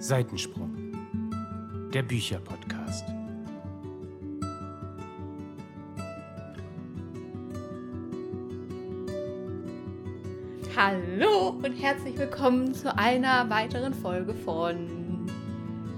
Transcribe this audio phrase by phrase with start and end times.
[0.00, 0.92] Seitensprung,
[1.92, 3.04] der Bücherpodcast.
[10.76, 15.26] Hallo und herzlich willkommen zu einer weiteren Folge von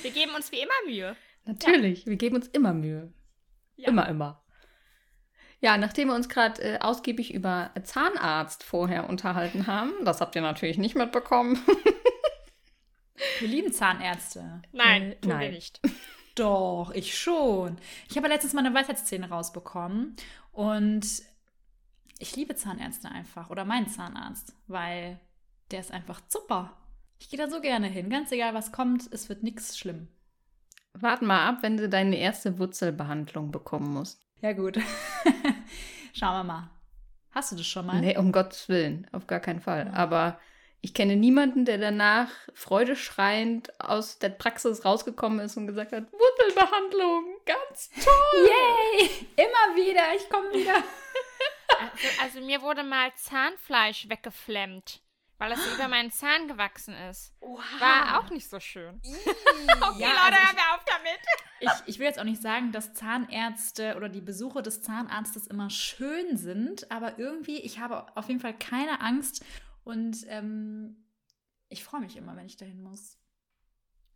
[0.02, 1.16] Wir geben uns wie immer Mühe.
[1.44, 3.12] Natürlich, wir geben uns immer Mühe.
[3.74, 3.88] Ja.
[3.88, 4.41] Immer, immer.
[5.62, 10.42] Ja, nachdem wir uns gerade äh, ausgiebig über Zahnarzt vorher unterhalten haben, das habt ihr
[10.42, 11.58] natürlich nicht mitbekommen.
[13.38, 14.62] Wir lieben Zahnärzte.
[14.72, 15.50] Nein, Äh, tun wir nein.
[15.52, 15.80] nicht.
[16.34, 17.76] Doch, ich schon.
[18.10, 20.16] Ich habe letztens meine Weisheitszähne rausbekommen
[20.50, 21.06] und
[22.18, 25.20] ich liebe Zahnärzte einfach oder meinen Zahnarzt, weil
[25.70, 26.76] der ist einfach super.
[27.20, 28.10] Ich gehe da so gerne hin.
[28.10, 30.08] Ganz egal, was kommt, es wird nichts schlimm.
[30.94, 34.20] Wart mal ab, wenn du deine erste Wurzelbehandlung bekommen musst.
[34.40, 34.78] Ja, gut.
[36.12, 36.70] Schauen wir mal.
[37.30, 38.00] Hast du das schon mal?
[38.00, 39.90] Nee, um Gottes Willen, auf gar keinen Fall.
[39.94, 40.38] Aber
[40.82, 47.24] ich kenne niemanden, der danach freudeschreiend aus der Praxis rausgekommen ist und gesagt hat, Wurzelbehandlung,
[47.46, 48.48] ganz toll.
[48.48, 49.08] Yay!
[49.36, 50.74] Immer wieder, ich komme wieder.
[51.78, 55.00] Also, also mir wurde mal Zahnfleisch weggeflemmt,
[55.42, 57.34] weil es über meinen Zahn gewachsen ist.
[57.80, 59.00] War auch nicht so schön.
[59.82, 61.20] Okay, Ja, Leute, also ich- hören wir auf damit.
[61.60, 65.70] Ich, ich will jetzt auch nicht sagen, dass Zahnärzte oder die Besuche des Zahnarztes immer
[65.70, 69.44] schön sind, aber irgendwie, ich habe auf jeden Fall keine Angst
[69.84, 71.04] und ähm,
[71.68, 73.18] ich freue mich immer, wenn ich dahin muss.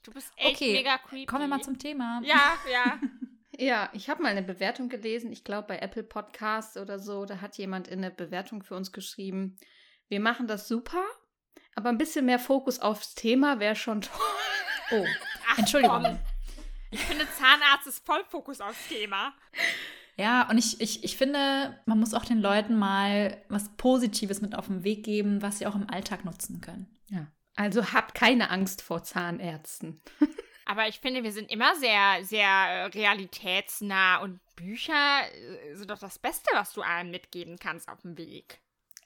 [0.02, 1.26] Du bist echt Okay, mega creepy.
[1.26, 2.20] Kommen wir mal zum Thema.
[2.24, 3.00] Ja, ja.
[3.58, 7.40] Ja, ich habe mal eine Bewertung gelesen, ich glaube bei Apple Podcasts oder so, da
[7.40, 9.56] hat jemand in der Bewertung für uns geschrieben,
[10.08, 11.02] wir machen das super,
[11.76, 14.20] aber ein bisschen mehr Fokus aufs Thema wäre schon toll.
[14.92, 15.04] Oh,
[15.50, 16.00] Ach, Entschuldigung.
[16.00, 16.18] komm.
[16.92, 19.34] Ich finde, Zahnarzt ist voll Fokus aufs Thema.
[20.16, 24.54] Ja, und ich, ich, ich finde, man muss auch den Leuten mal was Positives mit
[24.54, 26.86] auf den Weg geben, was sie auch im Alltag nutzen können.
[27.08, 27.26] Ja.
[27.56, 30.00] Also habt keine Angst vor Zahnärzten.
[30.66, 35.98] Aber ich finde, wir sind immer sehr, sehr äh, realitätsnah und Bücher äh, sind doch
[35.98, 38.60] das Beste, was du einem mitgeben kannst auf dem Weg.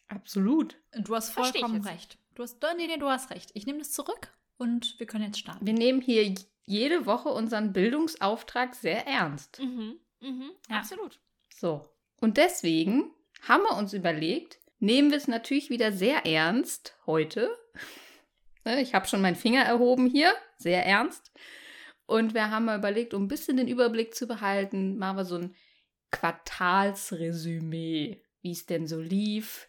[0.08, 0.76] Absolut.
[0.92, 2.18] Du hast vollkommen jetzt recht.
[2.40, 3.50] Du hast, nee, nee, du hast recht.
[3.52, 5.66] Ich nehme das zurück und wir können jetzt starten.
[5.66, 6.34] Wir nehmen hier
[6.64, 9.60] jede Woche unseren Bildungsauftrag sehr ernst.
[9.60, 10.78] Mhm, mhm, Ja.
[10.78, 11.20] absolut.
[11.54, 11.86] So.
[12.18, 13.10] Und deswegen
[13.46, 17.54] haben wir uns überlegt, nehmen wir es natürlich wieder sehr ernst heute.
[18.64, 21.32] Ne, Ich habe schon meinen Finger erhoben hier, sehr ernst.
[22.06, 25.36] Und wir haben mal überlegt, um ein bisschen den Überblick zu behalten, machen wir so
[25.36, 25.54] ein
[26.10, 29.68] Quartalsresümee, wie es denn so lief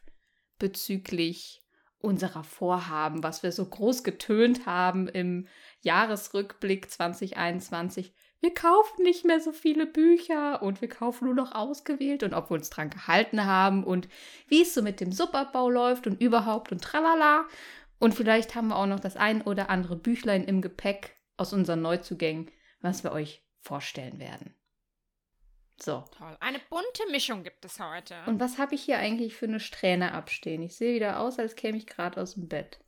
[0.57, 1.60] bezüglich
[2.01, 5.47] unserer Vorhaben, was wir so groß getönt haben im
[5.81, 12.23] Jahresrückblick 2021 wir kaufen nicht mehr so viele Bücher und wir kaufen nur noch ausgewählt
[12.23, 14.09] und ob wir uns dran gehalten haben und
[14.47, 17.45] wie es so mit dem Subabbau läuft und überhaupt und tralala.
[17.99, 21.83] Und vielleicht haben wir auch noch das ein oder andere Büchlein im Gepäck aus unseren
[21.83, 22.49] Neuzugängen,
[22.81, 24.55] was wir euch vorstellen werden.
[25.81, 26.03] So.
[26.17, 26.37] Toll.
[26.39, 28.15] Eine bunte Mischung gibt es heute.
[28.27, 30.61] Und was habe ich hier eigentlich für eine Strähne abstehen?
[30.61, 32.79] Ich sehe wieder aus, als käme ich gerade aus dem Bett.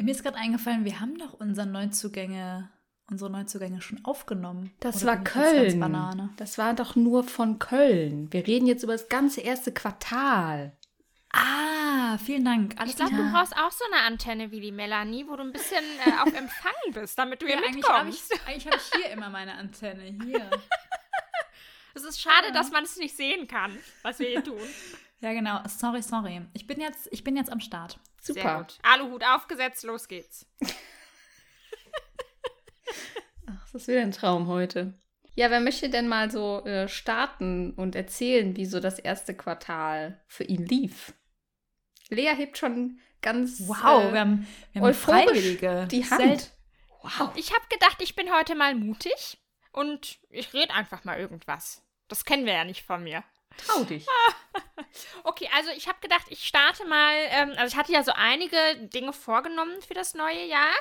[0.00, 2.70] Mir ist gerade eingefallen, wir haben doch unsere Neuzugänge,
[3.08, 4.72] unsere Neuzugänge schon aufgenommen.
[4.80, 5.78] Das Oder war Köln.
[5.78, 6.30] Banane.
[6.38, 8.32] Das war doch nur von Köln.
[8.32, 10.76] Wir reden jetzt über das ganze erste Quartal.
[11.32, 12.74] Ah, vielen Dank.
[12.78, 15.52] Alles ich glaube, du brauchst auch so eine Antenne wie die Melanie, wo du ein
[15.52, 18.48] bisschen äh, auf Empfang bist, damit du ja, hier eigentlich habe ich, mitkommst.
[18.48, 20.02] eigentlich hab ich hier immer meine Antenne.
[20.24, 20.50] Hier.
[21.94, 24.60] Es ist schade, dass man es nicht sehen kann, was wir hier tun.
[25.20, 25.60] ja, genau.
[25.68, 26.42] Sorry, sorry.
[26.54, 27.98] Ich bin jetzt, ich bin jetzt am Start.
[28.20, 28.58] Sehr Super.
[28.58, 28.78] gut.
[28.82, 30.46] Aluhut aufgesetzt, los geht's.
[33.46, 34.94] Ach, das ist wieder ein Traum heute.
[35.34, 40.22] Ja, wer möchte denn mal so äh, starten und erzählen, wie so das erste Quartal
[40.28, 41.14] für ihn lief?
[42.10, 45.88] Lea hebt schon ganz Wow, äh, wir haben, wir haben Freiwillige.
[45.90, 46.40] die Hand.
[46.40, 46.50] Sel-
[47.04, 47.32] Wow.
[47.34, 49.36] Ich habe gedacht, ich bin heute mal mutig
[49.72, 51.82] und ich rede einfach mal irgendwas.
[52.12, 53.24] Das kennen wir ja nicht von mir.
[53.56, 54.06] Trau dich.
[55.24, 58.56] Okay, also ich habe gedacht, ich starte mal, ähm, also ich hatte ja so einige
[58.88, 60.74] Dinge vorgenommen für das neue Jahr.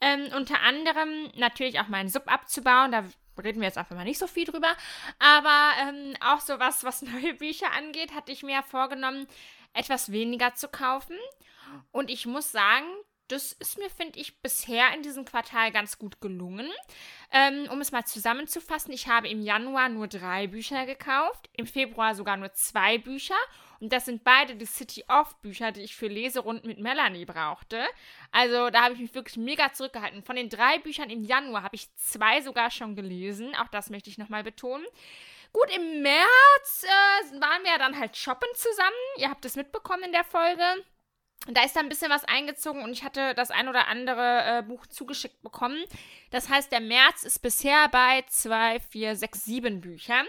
[0.00, 3.04] Ähm, unter anderem natürlich auch meinen Sub abzubauen, da
[3.42, 4.72] reden wir jetzt einfach mal nicht so viel drüber.
[5.18, 9.26] Aber ähm, auch so was, was neue Bücher angeht, hatte ich mir vorgenommen,
[9.72, 11.16] etwas weniger zu kaufen.
[11.90, 12.86] Und ich muss sagen,
[13.28, 16.68] das ist mir, finde ich, bisher in diesem Quartal ganz gut gelungen.
[17.30, 22.14] Ähm, um es mal zusammenzufassen, ich habe im Januar nur drei Bücher gekauft, im Februar
[22.14, 23.36] sogar nur zwei Bücher.
[23.80, 27.84] Und das sind beide die City of Bücher, die ich für Leserunden mit Melanie brauchte.
[28.32, 30.24] Also da habe ich mich wirklich mega zurückgehalten.
[30.24, 33.54] Von den drei Büchern im Januar habe ich zwei sogar schon gelesen.
[33.54, 34.86] Auch das möchte ich nochmal betonen.
[35.52, 38.90] Gut, im März äh, waren wir dann halt shoppen zusammen.
[39.16, 40.62] Ihr habt es mitbekommen in der Folge.
[41.46, 44.62] Da ist da ein bisschen was eingezogen und ich hatte das ein oder andere äh,
[44.62, 45.82] Buch zugeschickt bekommen.
[46.30, 50.26] Das heißt, der März ist bisher bei 2, 4, 6, 7 Büchern.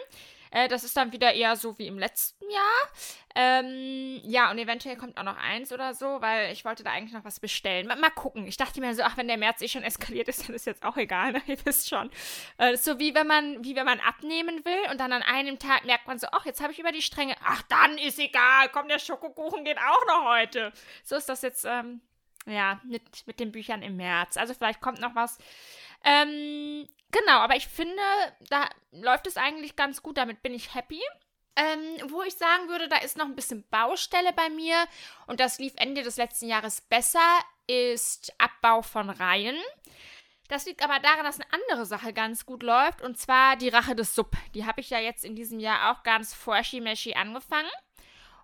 [0.51, 2.89] Äh, das ist dann wieder eher so wie im letzten Jahr.
[3.35, 7.13] Ähm, ja, und eventuell kommt auch noch eins oder so, weil ich wollte da eigentlich
[7.13, 7.87] noch was bestellen.
[7.87, 8.47] Mal, mal gucken.
[8.47, 10.83] Ich dachte mir so, ach, wenn der März eh schon eskaliert ist, dann ist jetzt
[10.83, 11.41] auch egal, ne?
[11.47, 12.09] Ihr wisst schon.
[12.57, 15.85] Äh, so wie wenn man, wie wenn man abnehmen will und dann an einem Tag
[15.85, 17.35] merkt man so, ach, jetzt habe ich über die Stränge.
[17.43, 18.69] Ach, dann ist egal.
[18.73, 20.73] Komm, der Schokokuchen geht auch noch heute.
[21.03, 22.01] So ist das jetzt, ähm,
[22.45, 24.37] ja, mit, mit den Büchern im März.
[24.37, 25.37] Also vielleicht kommt noch was.
[26.03, 28.01] Ähm, Genau, aber ich finde,
[28.49, 30.17] da läuft es eigentlich ganz gut.
[30.17, 31.01] Damit bin ich happy.
[31.55, 34.77] Ähm, wo ich sagen würde, da ist noch ein bisschen Baustelle bei mir
[35.27, 37.19] und das lief Ende des letzten Jahres besser,
[37.67, 39.57] ist Abbau von Reihen.
[40.47, 43.93] Das liegt aber daran, dass eine andere Sache ganz gut läuft und zwar die Rache
[43.93, 44.37] des Sub.
[44.55, 47.69] Die habe ich ja jetzt in diesem Jahr auch ganz forschi-meschi angefangen.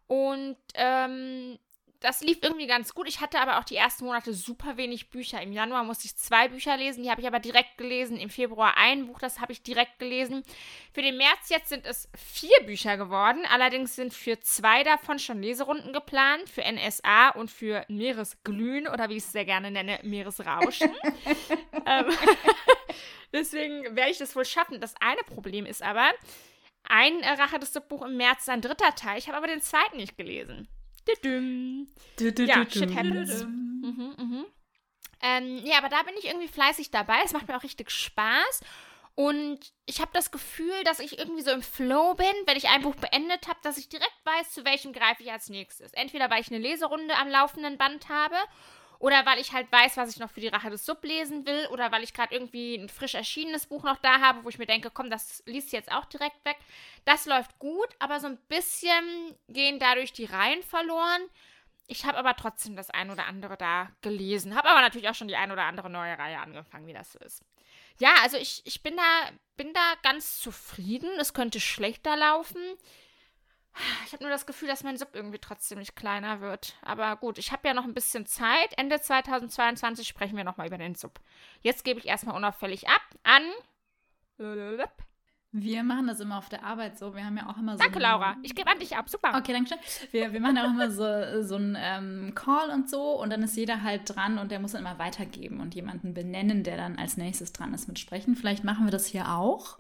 [0.08, 1.58] Und ähm,
[2.06, 3.08] das lief irgendwie ganz gut.
[3.08, 5.42] Ich hatte aber auch die ersten Monate super wenig Bücher.
[5.42, 8.18] Im Januar musste ich zwei Bücher lesen, die habe ich aber direkt gelesen.
[8.18, 10.44] Im Februar ein Buch, das habe ich direkt gelesen.
[10.94, 13.44] Für den März jetzt sind es vier Bücher geworden.
[13.52, 16.48] Allerdings sind für zwei davon schon Leserunden geplant.
[16.48, 20.92] Für NSA und für Meeresglühen oder wie ich es sehr gerne nenne, Meeresrauschen.
[21.88, 22.06] ähm,
[23.34, 24.80] deswegen werde ich das wohl schaffen.
[24.80, 26.12] Das eine Problem ist aber,
[26.88, 29.18] ein Rache des Buch im März ist ein dritter Teil.
[29.18, 30.68] Ich habe aber den zweiten nicht gelesen.
[32.48, 33.44] Ja, shit happens.
[33.44, 34.46] Mhm, mhm.
[35.22, 37.18] Ähm, ja, aber da bin ich irgendwie fleißig dabei.
[37.24, 38.62] Es macht mir auch richtig Spaß.
[39.16, 42.82] Und ich habe das Gefühl, dass ich irgendwie so im Flow bin, wenn ich ein
[42.82, 45.94] Buch beendet habe, dass ich direkt weiß, zu welchem greife ich als nächstes.
[45.94, 48.36] Entweder weil ich eine Leserunde am laufenden Band habe
[49.00, 51.68] oder weil ich halt weiß, was ich noch für die Rache des Sub lesen will.
[51.72, 54.66] Oder weil ich gerade irgendwie ein frisch erschienenes Buch noch da habe, wo ich mir
[54.66, 56.58] denke, komm, das liest jetzt auch direkt weg.
[57.04, 61.22] Das läuft gut, aber so ein bisschen gehen dadurch die Reihen verloren.
[61.88, 64.56] Ich habe aber trotzdem das ein oder andere da gelesen.
[64.56, 67.20] Habe aber natürlich auch schon die ein oder andere neue Reihe angefangen, wie das so
[67.20, 67.44] ist.
[68.00, 71.10] Ja, also ich, ich bin, da, bin da ganz zufrieden.
[71.20, 72.60] Es könnte schlechter laufen.
[74.06, 76.76] Ich habe nur das Gefühl, dass mein Sub irgendwie trotzdem nicht kleiner wird.
[76.82, 78.78] Aber gut, ich habe ja noch ein bisschen Zeit.
[78.78, 81.20] Ende 2022 sprechen wir nochmal über den Sub.
[81.62, 83.44] Jetzt gebe ich erstmal unauffällig ab an.
[85.58, 87.16] Wir machen das immer auf der Arbeit so.
[87.16, 87.84] Wir haben ja auch immer so.
[87.84, 88.36] Danke, Laura.
[88.44, 89.10] Ich gebe an dich ab.
[89.10, 89.38] Super.
[89.38, 90.10] Okay, danke schön.
[90.12, 93.14] Wir, wir machen auch immer so, so einen ähm, Call und so.
[93.22, 96.64] Und dann ist jeder halt dran und der muss dann immer weitergeben und jemanden benennen,
[96.64, 98.36] der dann als nächstes dran ist mit Sprechen.
[98.36, 99.80] Vielleicht machen wir das hier auch.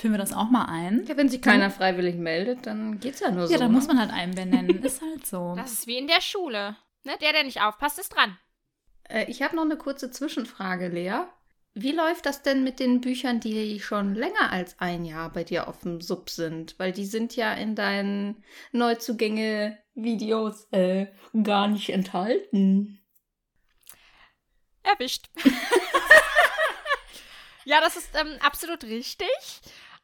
[0.00, 1.04] Führen wir das auch mal ein?
[1.06, 3.52] Ja, wenn sich keiner dann, freiwillig meldet, dann geht's ja nur so.
[3.52, 3.76] Ja, dann ne?
[3.76, 4.82] muss man halt einen benennen.
[4.82, 5.52] ist halt so.
[5.56, 6.74] Das ist wie in der Schule.
[7.04, 7.12] Ne?
[7.20, 8.38] Der, der nicht aufpasst, ist dran.
[9.10, 11.24] Äh, ich habe noch eine kurze Zwischenfrage, Lea.
[11.74, 15.68] Wie läuft das denn mit den Büchern, die schon länger als ein Jahr bei dir
[15.68, 16.78] auf dem Sub sind?
[16.78, 18.42] Weil die sind ja in deinen
[18.72, 21.08] Neuzugänge-Videos äh,
[21.42, 23.02] gar nicht enthalten.
[24.82, 25.28] Erwischt.
[27.66, 29.28] ja, das ist ähm, absolut richtig.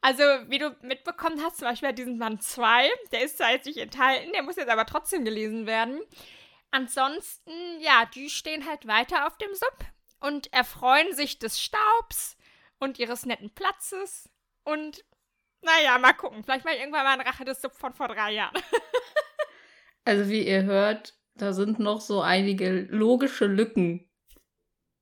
[0.00, 3.78] Also, wie du mitbekommen hast, zum Beispiel diesen Band 2, der ist zwar jetzt nicht
[3.78, 6.00] enthalten, der muss jetzt aber trotzdem gelesen werden.
[6.70, 7.50] Ansonsten,
[7.80, 9.78] ja, die stehen halt weiter auf dem Sub
[10.20, 12.36] und erfreuen sich des Staubs
[12.78, 14.28] und ihres netten Platzes.
[14.64, 15.04] Und
[15.62, 16.44] naja, mal gucken.
[16.44, 18.54] Vielleicht mal irgendwann mal ein Rache des Sub von vor drei Jahren.
[20.04, 24.08] also, wie ihr hört, da sind noch so einige logische Lücken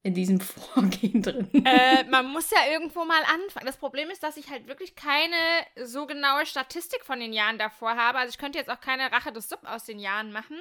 [0.05, 1.51] in diesem Vorgehen drin?
[1.65, 3.67] Äh, man muss ja irgendwo mal anfangen.
[3.67, 5.35] Das Problem ist, dass ich halt wirklich keine
[5.83, 8.19] so genaue Statistik von den Jahren davor habe.
[8.19, 10.59] Also ich könnte jetzt auch keine Rache des Sub aus den Jahren machen.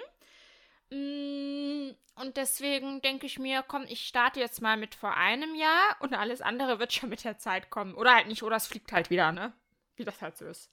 [0.89, 5.97] Mm, und deswegen denke ich mir, komm, ich starte jetzt mal mit vor einem Jahr
[5.99, 7.95] und alles andere wird schon mit der Zeit kommen.
[7.95, 9.51] Oder halt nicht, oder es fliegt halt wieder, ne?
[9.97, 10.71] Wie das halt so ist.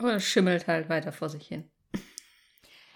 [0.00, 1.70] Oder es schimmelt halt weiter vor sich hin.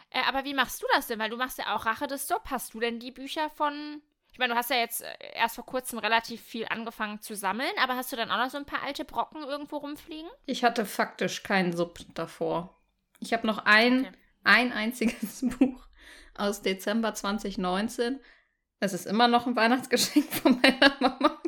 [0.09, 1.19] Äh, aber wie machst du das denn?
[1.19, 2.45] Weil du machst ja auch Rache des Sub.
[2.47, 4.01] Hast du denn die Bücher von
[4.33, 7.71] ich meine, du hast ja jetzt äh, erst vor kurzem relativ viel angefangen zu sammeln,
[7.83, 10.31] aber hast du dann auch noch so ein paar alte Brocken irgendwo rumfliegen?
[10.47, 12.81] Ich hatte faktisch keinen Sub davor.
[13.21, 14.17] Ich habe noch ein, okay.
[14.45, 15.87] ein einziges Buch
[16.35, 18.21] aus Dezember 2019.
[18.81, 21.41] Es ist immer noch ein Weihnachtsgeschenk von meiner Mama.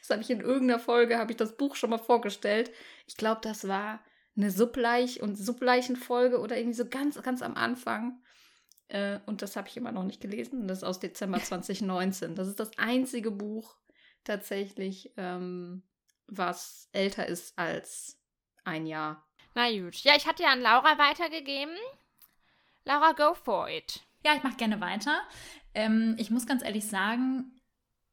[0.00, 2.72] Das habe ich in irgendeiner Folge, habe ich das Buch schon mal vorgestellt.
[3.06, 4.00] Ich glaube, das war
[4.36, 8.20] eine Subleich- und Subleichenfolge oder irgendwie so ganz, ganz am Anfang.
[8.88, 10.66] Äh, und das habe ich immer noch nicht gelesen.
[10.68, 12.34] Das ist aus Dezember 2019.
[12.34, 13.76] Das ist das einzige Buch
[14.24, 15.82] tatsächlich, ähm,
[16.26, 18.20] was älter ist als
[18.64, 19.26] ein Jahr.
[19.54, 19.96] Na gut.
[19.96, 21.74] Ja, ich hatte ja an Laura weitergegeben.
[22.84, 24.00] Laura, go for it.
[24.24, 25.20] Ja, ich mache gerne weiter.
[25.74, 27.57] Ähm, ich muss ganz ehrlich sagen,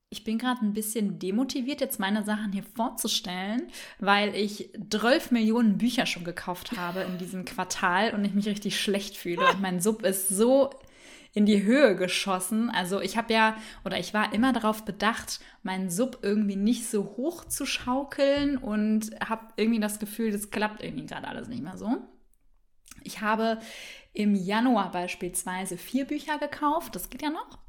[0.09, 3.63] ich bin gerade ein bisschen demotiviert, jetzt meine Sachen hier vorzustellen,
[3.99, 8.79] weil ich 12 Millionen Bücher schon gekauft habe in diesem Quartal und ich mich richtig
[8.79, 9.45] schlecht fühle.
[9.51, 10.69] Und mein Sub ist so
[11.33, 12.69] in die Höhe geschossen.
[12.69, 17.03] Also ich habe ja, oder ich war immer darauf bedacht, meinen Sub irgendwie nicht so
[17.17, 21.77] hoch zu schaukeln und habe irgendwie das Gefühl, das klappt irgendwie gerade alles nicht mehr
[21.77, 21.97] so.
[23.03, 23.59] Ich habe
[24.13, 27.59] im Januar beispielsweise vier Bücher gekauft, das geht ja noch.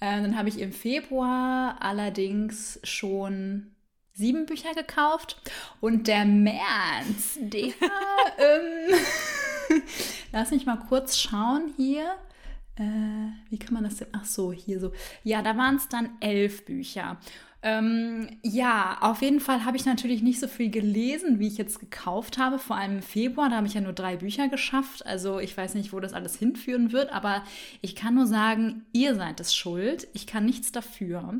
[0.00, 3.74] Äh, dann habe ich im Februar allerdings schon
[4.14, 5.40] sieben Bücher gekauft
[5.80, 7.62] und der März, der,
[8.38, 8.94] ähm,
[10.32, 12.16] lass mich mal kurz schauen hier.
[12.76, 14.08] Äh, wie kann man das denn?
[14.12, 14.92] Ach so, hier so.
[15.24, 17.18] Ja, da waren es dann elf Bücher.
[17.60, 21.80] Ähm, ja, auf jeden Fall habe ich natürlich nicht so viel gelesen, wie ich jetzt
[21.80, 22.58] gekauft habe.
[22.60, 25.04] Vor allem im Februar, da habe ich ja nur drei Bücher geschafft.
[25.04, 27.42] Also ich weiß nicht, wo das alles hinführen wird, aber
[27.80, 30.06] ich kann nur sagen, ihr seid es schuld.
[30.12, 31.34] Ich kann nichts dafür.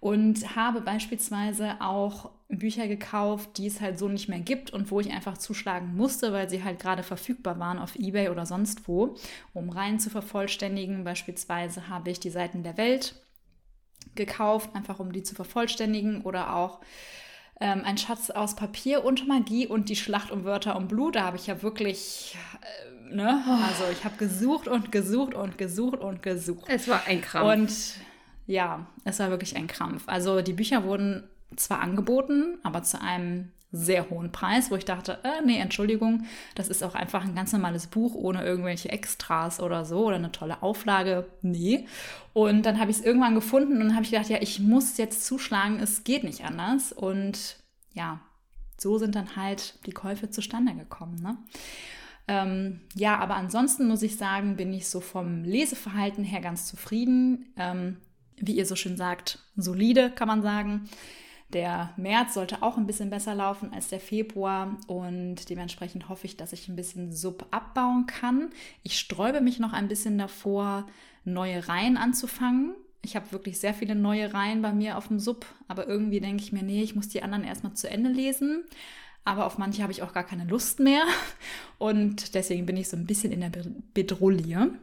[0.00, 4.98] Und habe beispielsweise auch Bücher gekauft, die es halt so nicht mehr gibt und wo
[5.00, 9.16] ich einfach zuschlagen musste, weil sie halt gerade verfügbar waren auf eBay oder sonst wo,
[9.52, 11.04] um rein zu vervollständigen.
[11.04, 13.14] Beispielsweise habe ich die Seiten der Welt
[14.14, 16.80] gekauft, einfach um die zu vervollständigen oder auch
[17.60, 21.16] ähm, ein Schatz aus Papier und Magie und die Schlacht um Wörter und Blut.
[21.16, 26.00] Da habe ich ja wirklich, äh, ne, also ich habe gesucht und gesucht und gesucht
[26.00, 26.64] und gesucht.
[26.68, 27.52] Es war ein Krampf.
[27.52, 27.72] Und
[28.46, 30.04] ja, es war wirklich ein Krampf.
[30.06, 35.20] Also die Bücher wurden zwar angeboten, aber zu einem sehr hohen Preis, wo ich dachte,
[35.22, 36.24] äh, nee, Entschuldigung,
[36.54, 40.32] das ist auch einfach ein ganz normales Buch ohne irgendwelche Extras oder so oder eine
[40.32, 41.26] tolle Auflage.
[41.42, 41.86] Nee.
[42.32, 45.24] Und dann habe ich es irgendwann gefunden und habe ich gedacht, ja, ich muss jetzt
[45.24, 46.92] zuschlagen, es geht nicht anders.
[46.92, 47.56] Und
[47.92, 48.20] ja,
[48.76, 51.22] so sind dann halt die Käufe zustande gekommen.
[51.22, 51.36] Ne?
[52.26, 57.52] Ähm, ja, aber ansonsten muss ich sagen, bin ich so vom Leseverhalten her ganz zufrieden.
[57.56, 57.98] Ähm,
[58.36, 60.88] wie ihr so schön sagt, solide, kann man sagen.
[61.52, 66.36] Der März sollte auch ein bisschen besser laufen als der Februar und dementsprechend hoffe ich,
[66.36, 68.50] dass ich ein bisschen Sub abbauen kann.
[68.84, 70.86] Ich sträube mich noch ein bisschen davor,
[71.24, 72.74] neue Reihen anzufangen.
[73.02, 76.42] Ich habe wirklich sehr viele neue Reihen bei mir auf dem Sub, aber irgendwie denke
[76.42, 78.64] ich mir, nee, ich muss die anderen erstmal zu Ende lesen.
[79.24, 81.04] Aber auf manche habe ich auch gar keine Lust mehr
[81.78, 83.52] und deswegen bin ich so ein bisschen in der
[83.92, 84.78] Bedrulle.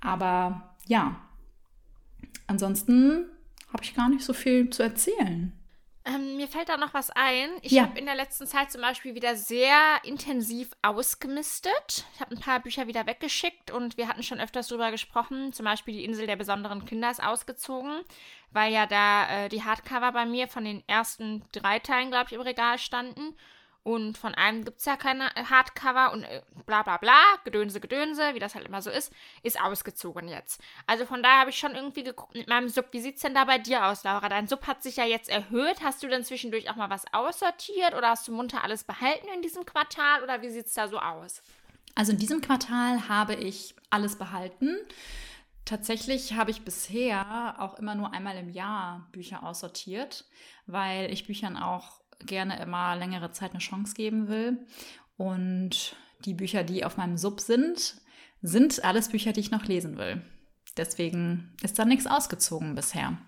[0.00, 1.20] Aber ja,
[2.46, 3.26] ansonsten
[3.72, 5.52] habe ich gar nicht so viel zu erzählen.
[6.08, 7.50] Ähm, mir fällt da noch was ein.
[7.60, 7.82] Ich Ja.
[7.82, 12.04] habe in der letzten Zeit zum Beispiel wieder sehr intensiv ausgemistet.
[12.14, 15.52] Ich habe ein paar Bücher wieder weggeschickt und wir hatten schon öfters drüber gesprochen.
[15.52, 18.00] Zum Beispiel die Insel der besonderen Kinder ist ausgezogen,
[18.50, 22.32] weil ja da äh, die Hardcover bei mir von den ersten drei Teilen, glaube ich,
[22.32, 23.36] im Regal standen.
[23.82, 27.80] Und von einem gibt es ja keine äh, Hardcover und äh, bla bla bla, Gedönse,
[27.80, 30.60] Gedönse, wie das halt immer so ist, ist ausgezogen jetzt.
[30.86, 32.88] Also von daher habe ich schon irgendwie geguckt mit meinem Sub.
[32.92, 34.28] Wie sieht es denn da bei dir aus, Laura?
[34.28, 35.82] Dein Sub hat sich ja jetzt erhöht.
[35.82, 39.42] Hast du denn zwischendurch auch mal was aussortiert oder hast du munter alles behalten in
[39.42, 41.42] diesem Quartal oder wie sieht es da so aus?
[41.94, 44.76] Also in diesem Quartal habe ich alles behalten.
[45.64, 50.24] Tatsächlich habe ich bisher auch immer nur einmal im Jahr Bücher aussortiert,
[50.66, 54.66] weil ich Büchern auch gerne immer längere Zeit eine Chance geben will.
[55.16, 57.96] Und die Bücher, die auf meinem Sub sind,
[58.42, 60.22] sind alles Bücher, die ich noch lesen will.
[60.76, 63.18] Deswegen ist da nichts ausgezogen bisher.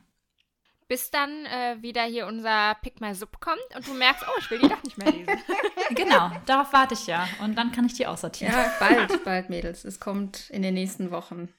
[0.88, 4.50] Bis dann äh, wieder hier unser Pick My Sub kommt und du merkst, oh, ich
[4.50, 5.38] will die doch nicht mehr lesen.
[5.94, 7.28] Genau, darauf warte ich ja.
[7.42, 8.54] Und dann kann ich die aussortieren.
[8.54, 9.85] Ja, bald, bald, Mädels.
[9.85, 11.52] Es kommt in den nächsten Wochen.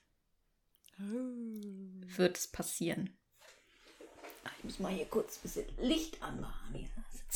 [0.97, 3.17] Wird es passieren.
[4.59, 6.73] Ich muss mal hier kurz ein bisschen Licht anmachen.
[6.73, 6.87] Hier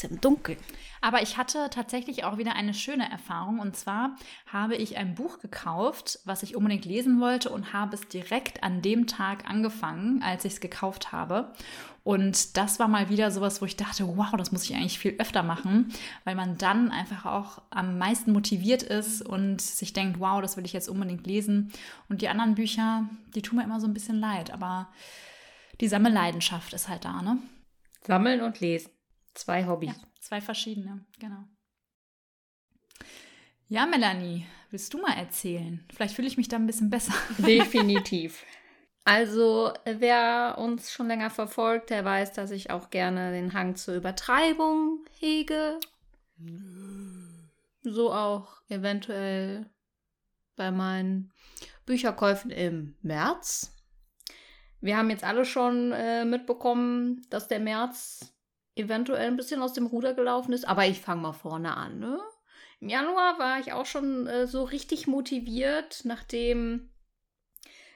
[0.04, 0.58] im Dunkeln.
[1.02, 3.60] Aber ich hatte tatsächlich auch wieder eine schöne Erfahrung.
[3.60, 4.16] Und zwar
[4.52, 8.82] habe ich ein Buch gekauft, was ich unbedingt lesen wollte und habe es direkt an
[8.82, 11.54] dem Tag angefangen, als ich es gekauft habe.
[12.04, 15.16] Und das war mal wieder sowas, wo ich dachte, wow, das muss ich eigentlich viel
[15.18, 15.92] öfter machen,
[16.24, 20.66] weil man dann einfach auch am meisten motiviert ist und sich denkt, wow, das will
[20.66, 21.72] ich jetzt unbedingt lesen.
[22.08, 24.90] Und die anderen Bücher, die tun mir immer so ein bisschen leid, aber
[25.82, 27.40] die Sammelleidenschaft ist halt da, ne?
[28.02, 28.92] Sammeln und lesen.
[29.36, 29.90] Zwei Hobbys.
[29.90, 31.44] Ja, zwei verschiedene, genau.
[33.68, 35.84] Ja, Melanie, willst du mal erzählen?
[35.94, 37.14] Vielleicht fühle ich mich da ein bisschen besser.
[37.38, 38.44] Definitiv.
[39.04, 43.96] Also, wer uns schon länger verfolgt, der weiß, dass ich auch gerne den Hang zur
[43.96, 45.80] Übertreibung hege.
[47.84, 49.70] So auch eventuell
[50.56, 51.32] bei meinen
[51.86, 53.76] Bücherkäufen im März.
[54.82, 58.35] Wir haben jetzt alle schon äh, mitbekommen, dass der März
[58.76, 62.00] eventuell ein bisschen aus dem Ruder gelaufen ist, aber ich fange mal vorne an.
[62.00, 62.20] Ne?
[62.80, 66.92] Im Januar war ich auch schon äh, so richtig motiviert, nachdem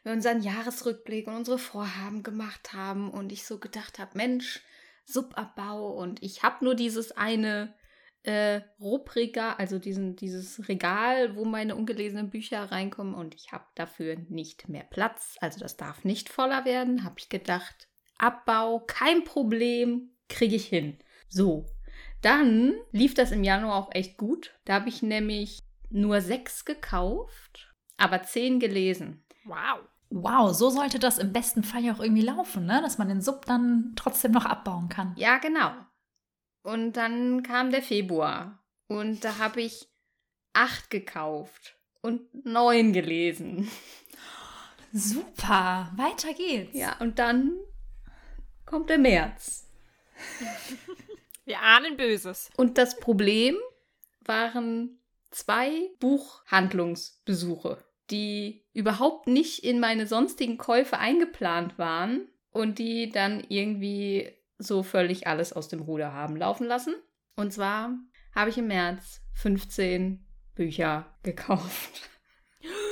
[0.03, 4.61] wir unseren Jahresrückblick und unsere Vorhaben gemacht haben und ich so gedacht habe, Mensch,
[5.05, 7.75] Subabbau und ich habe nur dieses eine
[8.23, 14.17] äh, Rubregal, also diesen, dieses Regal, wo meine ungelesenen Bücher reinkommen und ich habe dafür
[14.29, 20.11] nicht mehr Platz, also das darf nicht voller werden, habe ich gedacht, Abbau, kein Problem,
[20.29, 20.97] kriege ich hin.
[21.27, 21.65] So,
[22.21, 24.53] dann lief das im Januar auch echt gut.
[24.65, 25.59] Da habe ich nämlich
[25.89, 29.23] nur sechs gekauft, aber zehn gelesen.
[29.45, 29.79] Wow.
[30.11, 32.81] Wow, so sollte das im besten Fall ja auch irgendwie laufen, ne?
[32.81, 35.13] Dass man den Sub dann trotzdem noch abbauen kann.
[35.17, 35.71] Ja, genau.
[36.63, 39.87] Und dann kam der Februar und da habe ich
[40.53, 43.69] acht gekauft und neun gelesen.
[44.91, 46.75] Super, weiter geht's.
[46.75, 47.53] Ja, und dann
[48.65, 49.68] kommt der März.
[51.45, 52.49] Wir ahnen Böses.
[52.57, 53.55] Und das Problem
[54.25, 54.99] waren
[55.31, 64.31] zwei Buchhandlungsbesuche, die überhaupt nicht in meine sonstigen Käufe eingeplant waren und die dann irgendwie
[64.57, 66.93] so völlig alles aus dem Ruder haben laufen lassen.
[67.35, 67.97] Und zwar
[68.35, 72.09] habe ich im März 15 Bücher gekauft.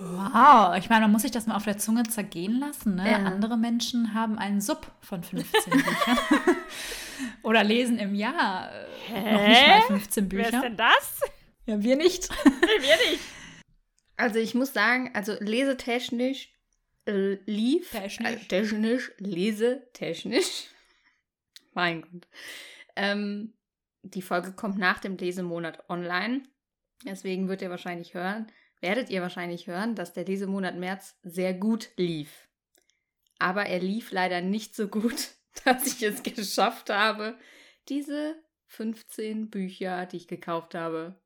[0.00, 2.96] Wow, ich meine, man muss sich das mal auf der Zunge zergehen lassen.
[2.96, 3.10] Ne?
[3.10, 3.16] Ja.
[3.18, 6.18] Andere Menschen haben einen Sub von 15 Büchern.
[7.42, 8.70] Oder lesen im Jahr
[9.12, 10.62] äh, noch nicht mal 15 Wer ist Bücher.
[10.62, 11.20] denn das?
[11.66, 12.28] Ja, wir nicht.
[12.44, 13.22] Nee, wir nicht.
[14.16, 16.52] Also ich muss sagen, also lesetechnisch
[17.06, 17.90] äh, lief.
[17.90, 18.32] Technisch.
[18.32, 20.68] Äh, technisch, lesetechnisch.
[21.74, 22.26] mein Gott.
[22.96, 23.54] Ähm,
[24.02, 26.42] die Folge kommt nach dem Lesemonat online.
[27.04, 28.46] Deswegen wird ihr wahrscheinlich hören,
[28.84, 32.48] werdet ihr wahrscheinlich hören, dass der Lesemonat März sehr gut lief.
[33.38, 35.30] Aber er lief leider nicht so gut,
[35.64, 37.38] dass ich es geschafft habe,
[37.88, 41.18] diese 15 Bücher, die ich gekauft habe,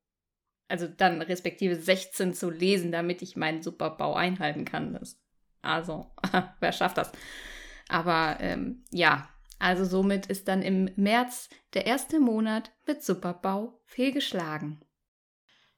[0.69, 4.97] also dann respektive 16 zu lesen, damit ich meinen Superbau einhalten kann.
[5.61, 6.09] Also,
[6.61, 7.11] wer schafft das?
[7.89, 14.79] Aber ähm, ja, also somit ist dann im März der erste Monat mit Superbau fehlgeschlagen.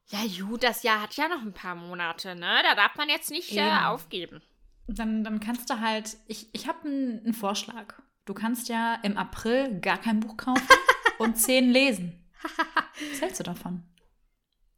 [0.08, 2.60] Ja, gut, das Jahr hat ja noch ein paar Monate, ne?
[2.62, 3.84] Da darf man jetzt nicht äh, Eben.
[3.84, 4.42] aufgeben.
[4.86, 7.94] Dann, dann kannst du halt, ich, ich habe einen, Vorschlag.
[8.24, 10.68] Du kannst ja im April gar kein Buch kaufen
[11.18, 12.30] und zehn lesen.
[13.10, 13.84] Was hältst du davon?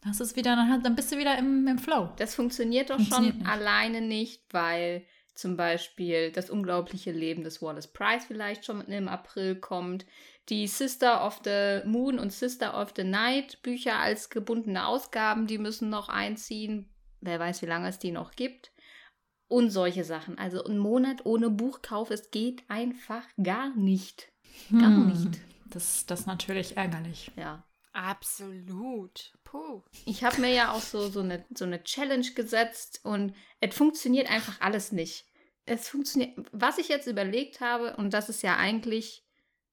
[0.03, 2.11] Das ist wieder, dann, dann bist du wieder im, im Flow.
[2.17, 3.51] Das funktioniert doch Funktioniert schon nicht.
[3.51, 9.57] alleine nicht, weil zum Beispiel das unglaubliche Leben des Wallace Price vielleicht schon im April
[9.57, 10.07] kommt.
[10.50, 15.59] Die Sister of the Moon und Sister of the Night Bücher als gebundene Ausgaben, die
[15.59, 16.90] müssen noch einziehen.
[17.20, 18.72] Wer weiß, wie lange es die noch gibt.
[19.48, 20.38] Und solche Sachen.
[20.38, 24.33] Also ein Monat ohne Buchkauf, es geht einfach gar nicht.
[24.70, 25.40] Gar Hm, nicht.
[25.66, 27.30] Das, das ist natürlich ärgerlich.
[27.37, 27.64] Ja.
[27.92, 29.33] Absolut.
[29.44, 29.83] Puh.
[30.04, 34.30] Ich habe mir ja auch so, so, eine, so eine Challenge gesetzt und es funktioniert
[34.30, 35.26] einfach alles nicht.
[35.64, 36.37] Es funktioniert.
[36.52, 39.24] Was ich jetzt überlegt habe, und das ist ja eigentlich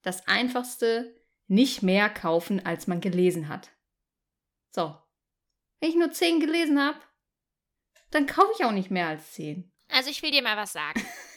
[0.02, 1.14] das Einfachste,
[1.48, 3.70] nicht mehr kaufen, als man gelesen hat.
[4.70, 4.96] So.
[5.80, 6.98] Wenn ich nur zehn gelesen habe,
[8.10, 9.72] dann kaufe ich auch nicht mehr als zehn.
[9.88, 11.04] Also ich will dir mal was sagen.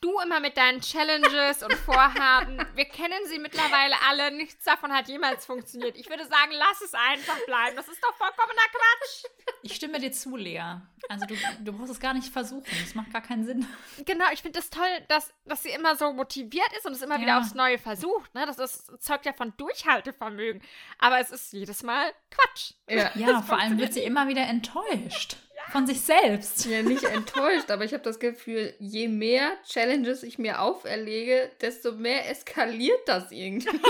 [0.00, 2.58] Du immer mit deinen Challenges und Vorhaben.
[2.74, 4.30] Wir kennen sie mittlerweile alle.
[4.30, 5.96] Nichts davon hat jemals funktioniert.
[5.96, 7.76] Ich würde sagen, lass es einfach bleiben.
[7.76, 9.24] Das ist doch vollkommener Quatsch.
[9.62, 10.60] Ich stimme dir zu, Lea.
[11.08, 12.64] Also du, du brauchst es gar nicht versuchen.
[12.82, 13.66] Das macht gar keinen Sinn.
[14.04, 17.00] Genau, ich finde es das toll, dass, dass sie immer so motiviert ist und es
[17.02, 17.20] immer Ja.
[17.22, 18.34] wieder aufs Neue versucht.
[18.34, 18.44] Ne?
[18.46, 20.62] Das ist, zeugt ja von Durchhaltevermögen.
[20.98, 22.72] Aber es ist jedes Mal Quatsch.
[22.88, 23.10] Ja.
[23.14, 25.36] Ja, vor allem wird sie immer wieder enttäuscht.
[25.70, 26.64] Von sich selbst.
[26.66, 31.92] Ja, nicht enttäuscht, aber ich habe das Gefühl, je mehr Challenges ich mir auferlege, desto
[31.92, 33.68] mehr eskaliert das irgendwie.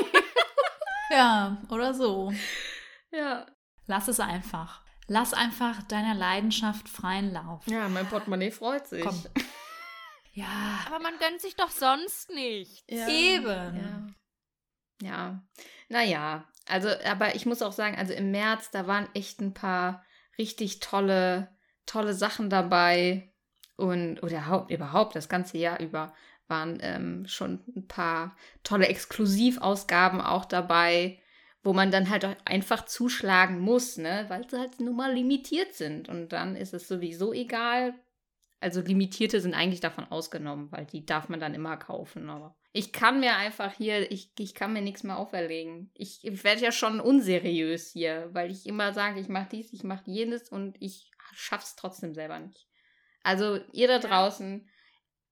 [1.11, 2.33] Ja, oder so.
[3.13, 3.47] Ja.
[3.87, 4.83] Lass es einfach.
[5.07, 7.65] Lass einfach deiner Leidenschaft freien Lauf.
[7.67, 9.05] Ja, mein Portemonnaie freut sich.
[9.05, 9.23] Komm.
[10.33, 12.85] Ja, Aber man gönnt sich doch sonst nicht.
[12.91, 13.09] Ja.
[13.09, 13.47] eben.
[15.01, 15.09] Ja.
[15.09, 15.43] Ja.
[15.89, 20.05] Naja, also, aber ich muss auch sagen, also im März, da waren echt ein paar
[20.39, 21.56] richtig tolle,
[21.87, 23.33] tolle Sachen dabei.
[23.77, 26.15] Und, oder hau- überhaupt, das ganze Jahr über
[26.49, 31.19] waren ähm, schon ein paar tolle Exklusivausgaben auch dabei,
[31.63, 34.25] wo man dann halt auch einfach zuschlagen muss, ne?
[34.29, 36.09] Weil sie halt nun mal limitiert sind.
[36.09, 37.95] Und dann ist es sowieso egal.
[38.61, 42.31] Also limitierte sind eigentlich davon ausgenommen, weil die darf man dann immer kaufen.
[42.31, 45.91] Aber ich kann mir einfach hier, ich, ich kann mir nichts mehr auferlegen.
[45.95, 50.11] Ich werde ja schon unseriös hier, weil ich immer sage, ich mache dies, ich mache
[50.11, 52.67] jenes und ich schaff's trotzdem selber nicht.
[53.23, 54.69] Also ihr da draußen,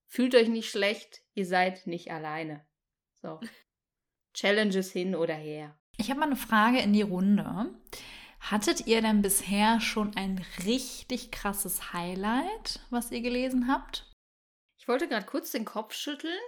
[0.06, 2.66] fühlt euch nicht schlecht, ihr seid nicht alleine.
[3.22, 3.40] So.
[4.34, 5.78] Challenges hin oder her.
[5.96, 7.72] Ich habe mal eine Frage in die Runde.
[8.40, 14.10] Hattet ihr denn bisher schon ein richtig krasses Highlight, was ihr gelesen habt?
[14.76, 16.38] Ich wollte gerade kurz den Kopf schütteln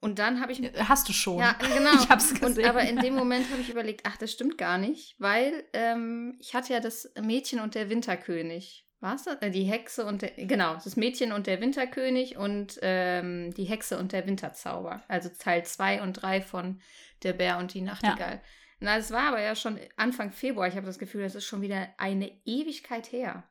[0.00, 0.62] und dann habe ich.
[0.76, 1.38] Hast du schon?
[1.38, 1.94] Ja, genau.
[1.94, 2.58] Ich hab's gesehen.
[2.58, 6.36] Und, aber in dem Moment habe ich überlegt, ach, das stimmt gar nicht, weil ähm,
[6.40, 8.86] ich hatte ja das Mädchen und der Winterkönig.
[9.00, 9.36] War es das?
[9.40, 10.30] Äh, die Hexe und der.
[10.36, 15.02] Genau, das Mädchen und der Winterkönig und ähm, die Hexe und der Winterzauber.
[15.08, 16.80] Also Teil 2 und 3 von
[17.22, 18.34] Der Bär und die Nachtigall.
[18.34, 18.40] Ja.
[18.80, 20.68] Na, es war aber ja schon Anfang Februar.
[20.68, 23.48] Ich habe das Gefühl, das ist schon wieder eine Ewigkeit her.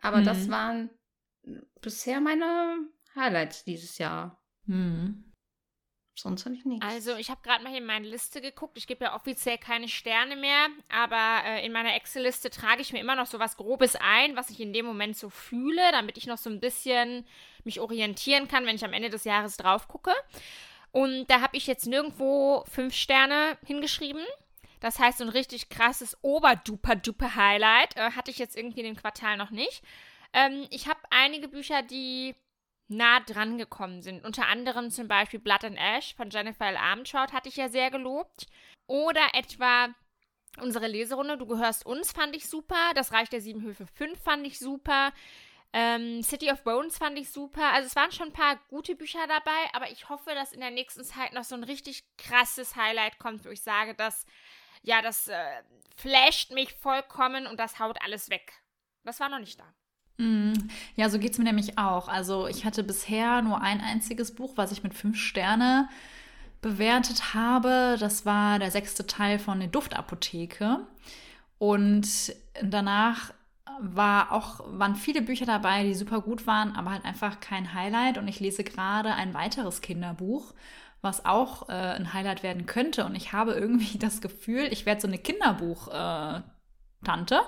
[0.00, 0.24] Aber mhm.
[0.24, 0.90] das waren
[1.80, 4.40] bisher meine Highlights dieses Jahr.
[4.66, 5.31] Mhm.
[6.22, 6.86] Sonst habe ich nichts.
[6.86, 8.78] Also, ich habe gerade mal hier in meine Liste geguckt.
[8.78, 13.00] Ich gebe ja offiziell keine Sterne mehr, aber äh, in meiner Excel-Liste trage ich mir
[13.00, 16.28] immer noch so was Grobes ein, was ich in dem Moment so fühle, damit ich
[16.28, 17.26] noch so ein bisschen
[17.64, 20.12] mich orientieren kann, wenn ich am Ende des Jahres drauf gucke.
[20.92, 24.22] Und da habe ich jetzt nirgendwo fünf Sterne hingeschrieben.
[24.78, 29.36] Das heißt, so ein richtig krasses Oberduper-Duper-Highlight äh, hatte ich jetzt irgendwie in dem Quartal
[29.36, 29.82] noch nicht.
[30.32, 32.36] Ähm, ich habe einige Bücher, die
[32.92, 34.24] nah dran gekommen sind.
[34.24, 36.76] Unter anderem zum Beispiel Blood and Ash von Jennifer L.
[36.76, 38.46] Armentrout hatte ich ja sehr gelobt.
[38.86, 39.88] Oder etwa
[40.60, 42.92] unsere Leserunde, Du gehörst uns, fand ich super.
[42.94, 45.12] Das Reich der Sieben Höfe 5 fand ich super.
[45.74, 47.72] Ähm, City of Bones fand ich super.
[47.72, 50.70] Also es waren schon ein paar gute Bücher dabei, aber ich hoffe, dass in der
[50.70, 54.26] nächsten Zeit noch so ein richtig krasses Highlight kommt, wo ich sage, dass
[54.82, 55.62] ja, das äh,
[55.96, 58.52] flasht mich vollkommen und das haut alles weg.
[59.04, 59.74] Das war noch nicht da.
[60.18, 60.52] Mm,
[60.96, 62.08] ja, so geht es mir nämlich auch.
[62.08, 65.88] Also ich hatte bisher nur ein einziges Buch, was ich mit fünf Sterne
[66.60, 67.96] bewertet habe.
[67.98, 70.80] Das war der sechste Teil von der Duftapotheke.
[71.58, 73.32] Und danach
[73.80, 78.18] war auch, waren viele Bücher dabei, die super gut waren, aber halt einfach kein Highlight.
[78.18, 80.54] Und ich lese gerade ein weiteres Kinderbuch,
[81.00, 83.04] was auch äh, ein Highlight werden könnte.
[83.04, 87.34] Und ich habe irgendwie das Gefühl, ich werde so eine Kinderbuch-Tante.
[87.34, 87.40] Äh,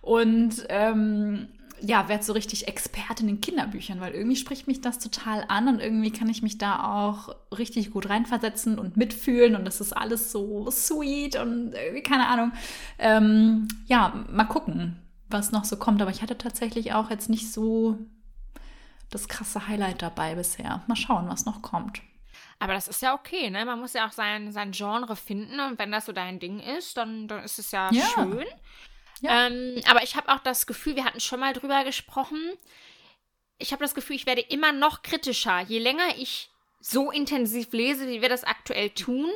[0.00, 1.48] und ähm,
[1.80, 5.80] ja, werde so richtig Expertin in Kinderbüchern, weil irgendwie spricht mich das total an und
[5.80, 10.32] irgendwie kann ich mich da auch richtig gut reinversetzen und mitfühlen und das ist alles
[10.32, 12.52] so sweet und irgendwie, keine Ahnung.
[12.98, 14.96] Ähm, ja, mal gucken,
[15.28, 16.02] was noch so kommt.
[16.02, 17.98] Aber ich hatte tatsächlich auch jetzt nicht so
[19.10, 20.82] das krasse Highlight dabei bisher.
[20.86, 22.00] Mal schauen, was noch kommt.
[22.58, 23.64] Aber das ist ja okay, ne?
[23.64, 26.96] Man muss ja auch sein, sein Genre finden und wenn das so dein Ding ist,
[26.96, 28.04] dann, dann ist es ja, ja.
[28.14, 28.44] schön.
[29.20, 29.46] Ja.
[29.46, 32.40] Ähm, aber ich habe auch das Gefühl, wir hatten schon mal drüber gesprochen.
[33.58, 35.60] Ich habe das Gefühl, ich werde immer noch kritischer.
[35.60, 36.50] Je länger ich
[36.80, 39.30] so intensiv lese, wie wir das aktuell tun,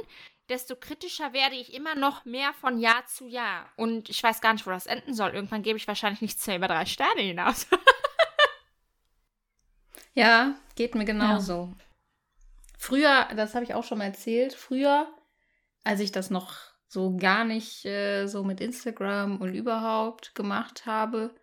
[0.48, 3.68] desto kritischer werde ich immer noch mehr von Jahr zu Jahr.
[3.76, 5.30] Und ich weiß gar nicht, wo das enden soll.
[5.30, 7.66] Irgendwann gebe ich wahrscheinlich nichts mehr über drei Sterne hinaus.
[10.14, 11.74] ja, geht mir genauso.
[11.76, 11.84] Ja.
[12.78, 15.12] Früher, das habe ich auch schon mal erzählt, früher,
[15.84, 21.34] als ich das noch so gar nicht äh, so mit Instagram und überhaupt gemacht habe,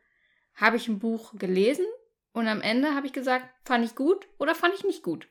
[0.54, 1.88] habe ich ein Buch gelesen
[2.34, 5.28] und am Ende habe ich gesagt, fand ich gut oder fand ich nicht gut.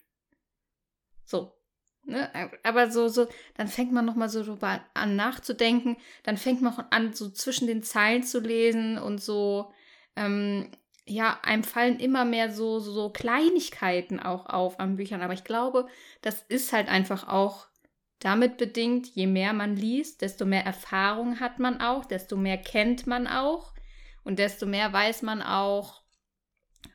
[1.24, 1.57] So.
[2.02, 2.28] Ne?
[2.64, 7.12] Aber so, so, dann fängt man nochmal so drüber an nachzudenken, dann fängt man an,
[7.12, 9.72] so zwischen den Zeilen zu lesen und so,
[10.16, 10.72] ähm,
[11.07, 15.22] ja, einem fallen immer mehr so, so, so Kleinigkeiten auch auf an Büchern.
[15.22, 15.87] Aber ich glaube,
[16.22, 17.67] das ist halt einfach auch
[18.20, 23.07] damit bedingt, je mehr man liest, desto mehr Erfahrung hat man auch, desto mehr kennt
[23.07, 23.74] man auch
[24.24, 26.02] und desto mehr weiß man auch,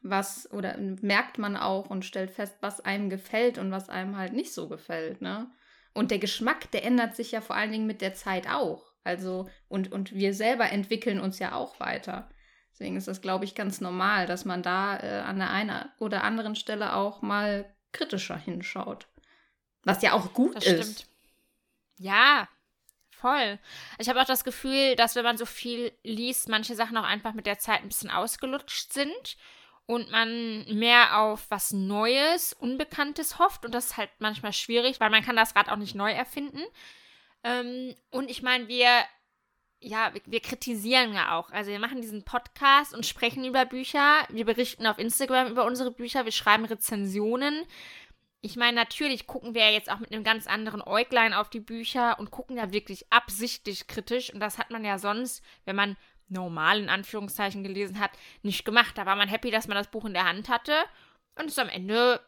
[0.01, 4.33] was oder merkt man auch und stellt fest, was einem gefällt und was einem halt
[4.33, 5.49] nicht so gefällt, ne?
[5.93, 8.93] Und der Geschmack, der ändert sich ja vor allen Dingen mit der Zeit auch.
[9.03, 12.29] Also, und, und wir selber entwickeln uns ja auch weiter.
[12.71, 16.23] Deswegen ist das, glaube ich, ganz normal, dass man da äh, an der einen oder
[16.23, 19.07] anderen Stelle auch mal kritischer hinschaut.
[19.83, 20.99] Was ja auch gut das ist.
[21.01, 21.12] Stimmt.
[21.97, 22.47] Ja,
[23.09, 23.59] voll.
[23.99, 27.33] Ich habe auch das Gefühl, dass wenn man so viel liest, manche Sachen auch einfach
[27.33, 29.37] mit der Zeit ein bisschen ausgelutscht sind
[29.85, 33.65] und man mehr auf was Neues, Unbekanntes hofft.
[33.65, 36.61] Und das ist halt manchmal schwierig, weil man kann das Rad auch nicht neu erfinden.
[37.43, 38.87] Ähm, und ich meine, wir,
[39.79, 41.49] ja, wir, wir kritisieren ja auch.
[41.51, 44.25] Also wir machen diesen Podcast und sprechen über Bücher.
[44.29, 46.25] Wir berichten auf Instagram über unsere Bücher.
[46.25, 47.65] Wir schreiben Rezensionen
[48.45, 51.61] ich meine, natürlich gucken wir ja jetzt auch mit einem ganz anderen Äuglein auf die
[51.61, 54.33] Bücher und gucken ja wirklich absichtlich kritisch.
[54.33, 55.95] Und das hat man ja sonst, wenn man
[56.27, 58.97] normal in Anführungszeichen gelesen hat, nicht gemacht.
[58.97, 60.73] Da war man happy, dass man das Buch in der Hand hatte
[61.35, 62.19] und es am Ende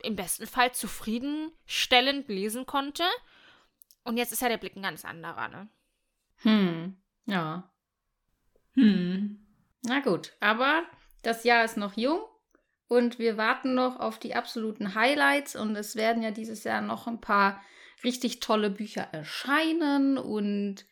[0.00, 3.02] im besten Fall zufriedenstellend lesen konnte.
[4.04, 5.68] Und jetzt ist ja der Blick ein ganz anderer, ne?
[6.42, 7.68] Hm, ja.
[8.74, 9.44] Hm.
[9.82, 10.84] Na gut, aber
[11.24, 12.20] das Jahr ist noch jung
[12.88, 17.06] und wir warten noch auf die absoluten Highlights und es werden ja dieses Jahr noch
[17.06, 17.62] ein paar
[18.02, 20.86] richtig tolle Bücher erscheinen und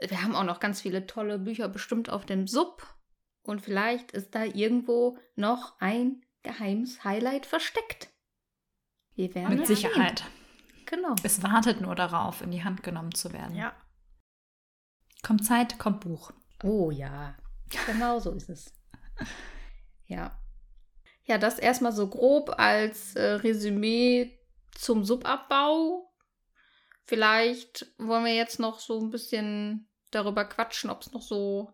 [0.00, 2.94] wir haben auch noch ganz viele tolle Bücher bestimmt auf dem Sub
[3.42, 8.08] und vielleicht ist da irgendwo noch ein geheimes Highlight versteckt.
[9.14, 10.20] Wir werden Mit Sicherheit.
[10.20, 10.28] sehen.
[10.86, 11.14] Genau.
[11.22, 13.54] Es wartet nur darauf, in die Hand genommen zu werden.
[13.54, 13.74] Ja.
[15.22, 16.32] Kommt Zeit, kommt Buch.
[16.62, 17.34] Oh ja,
[17.86, 18.72] genau so ist es.
[20.06, 20.38] Ja.
[21.24, 24.38] Ja, das erstmal so grob als äh, Resümee
[24.72, 26.12] zum Subabbau.
[27.06, 31.72] Vielleicht wollen wir jetzt noch so ein bisschen darüber quatschen, ob es noch so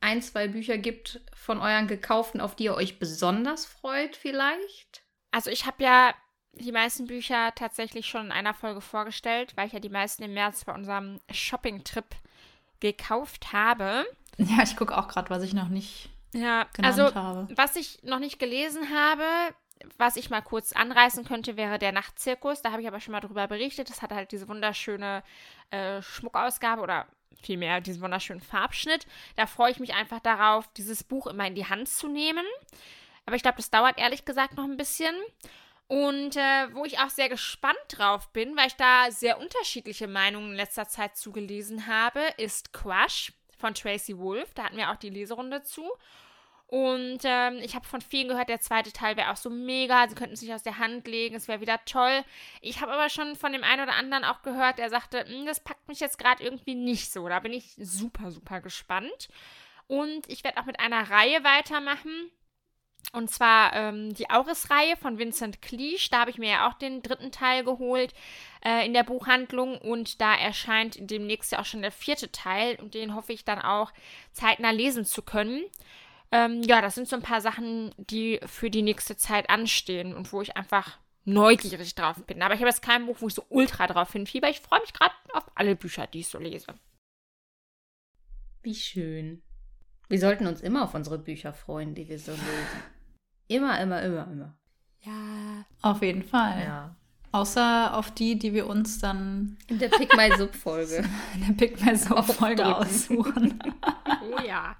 [0.00, 5.02] ein, zwei Bücher gibt von euren gekauften, auf die ihr euch besonders freut, vielleicht.
[5.30, 6.14] Also ich habe ja
[6.52, 10.34] die meisten Bücher tatsächlich schon in einer Folge vorgestellt, weil ich ja die meisten im
[10.34, 12.06] März bei unserem Shopping-Trip
[12.80, 14.04] gekauft habe.
[14.36, 17.48] Ja, ich gucke auch gerade, was ich noch nicht Ja, also habe.
[17.54, 19.24] was ich noch nicht gelesen habe,
[19.98, 22.62] was ich mal kurz anreißen könnte, wäre der Nachtzirkus.
[22.62, 23.88] Da habe ich aber schon mal drüber berichtet.
[23.88, 25.22] Das hat halt diese wunderschöne
[25.70, 27.06] äh, Schmuckausgabe oder
[27.42, 29.06] vielmehr diesen wunderschönen Farbschnitt.
[29.36, 32.44] Da freue ich mich einfach darauf, dieses Buch immer in die Hand zu nehmen.
[33.26, 35.14] Aber ich glaube, das dauert ehrlich gesagt noch ein bisschen.
[35.86, 40.50] Und äh, wo ich auch sehr gespannt drauf bin, weil ich da sehr unterschiedliche Meinungen
[40.50, 44.54] in letzter Zeit zugelesen habe, ist Crush von Tracy Wolf.
[44.54, 45.90] Da hatten wir auch die Leserunde zu.
[46.66, 50.08] Und ähm, ich habe von vielen gehört, der zweite Teil wäre auch so mega.
[50.08, 52.24] Sie könnten es sich aus der Hand legen, es wäre wieder toll.
[52.62, 55.60] Ich habe aber schon von dem einen oder anderen auch gehört, der sagte, "Hm, das
[55.60, 57.28] packt mich jetzt gerade irgendwie nicht so.
[57.28, 59.28] Da bin ich super, super gespannt.
[59.86, 62.30] Und ich werde auch mit einer Reihe weitermachen.
[63.12, 66.08] Und zwar ähm, die Auris-Reihe von Vincent Cleage.
[66.10, 68.14] Da habe ich mir ja auch den dritten Teil geholt
[68.64, 69.78] äh, in der Buchhandlung.
[69.78, 72.76] Und da erscheint demnächst ja auch schon der vierte Teil.
[72.80, 73.92] Und den hoffe ich dann auch
[74.32, 75.62] zeitnah lesen zu können.
[76.32, 80.32] Ähm, ja, das sind so ein paar Sachen, die für die nächste Zeit anstehen und
[80.32, 82.42] wo ich einfach neugierig drauf bin.
[82.42, 84.48] Aber ich habe jetzt kein Buch, wo ich so ultra drauf hinfieber.
[84.50, 86.74] Ich freue mich gerade auf alle Bücher, die ich so lese.
[88.62, 89.42] Wie schön.
[90.08, 92.82] Wir sollten uns immer auf unsere Bücher freuen, die wir so lesen.
[93.48, 94.54] Immer, immer, immer, immer.
[95.00, 95.64] Ja.
[95.82, 96.62] Auf jeden Fall.
[96.64, 96.96] Ja.
[97.32, 101.04] Außer auf die, die wir uns dann In der Pick My Sub Folge.
[101.34, 102.62] in der Pick My Folge Aufdrücken.
[102.62, 103.58] aussuchen.
[104.36, 104.76] Oh ja.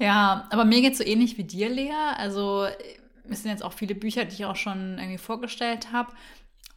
[0.00, 1.92] Ja, aber mir geht so ähnlich wie dir, Lea.
[2.16, 2.66] Also
[3.28, 6.12] es sind jetzt auch viele Bücher, die ich auch schon irgendwie vorgestellt habe.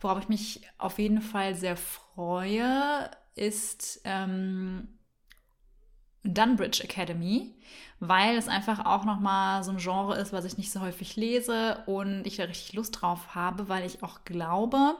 [0.02, 4.90] Worauf ich mich auf jeden Fall sehr freue, ist ähm,
[6.26, 7.56] Dunbridge Academy,
[8.02, 11.78] weil es einfach auch nochmal so ein Genre ist, was ich nicht so häufig lese
[11.86, 14.96] und ich da richtig Lust drauf habe, weil ich auch glaube,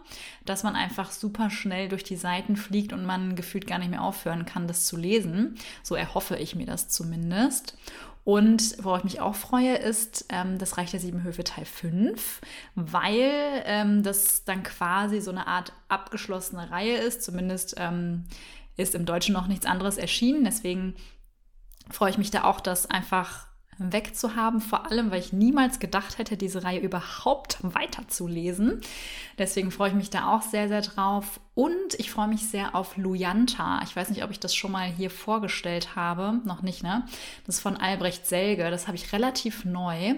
[0.46, 4.02] dass man einfach super schnell durch die Seiten fliegt und man gefühlt gar nicht mehr
[4.04, 5.56] aufhören kann, das zu lesen.
[5.84, 7.78] So erhoffe ich mir das zumindest.
[8.24, 12.42] Und worauf ich mich auch freue, ist ähm, das Reich der Sieben Höfe Teil 5,
[12.76, 17.24] weil ähm, das dann quasi so eine Art abgeschlossene Reihe ist.
[17.24, 18.26] Zumindest ähm,
[18.78, 20.46] ist im Deutschen noch nichts anderes erschienen.
[20.46, 20.96] Deswegen
[21.90, 26.38] freue ich mich da auch, das einfach wegzuhaben, vor allem, weil ich niemals gedacht hätte,
[26.38, 28.82] diese Reihe überhaupt weiterzulesen.
[29.38, 31.40] Deswegen freue ich mich da auch sehr, sehr drauf.
[31.56, 33.82] Und ich freue mich sehr auf Luyanta.
[33.84, 36.42] Ich weiß nicht, ob ich das schon mal hier vorgestellt habe.
[36.46, 37.06] Noch nicht, ne?
[37.46, 38.70] Das ist von Albrecht Selge.
[38.72, 40.16] Das habe ich relativ neu.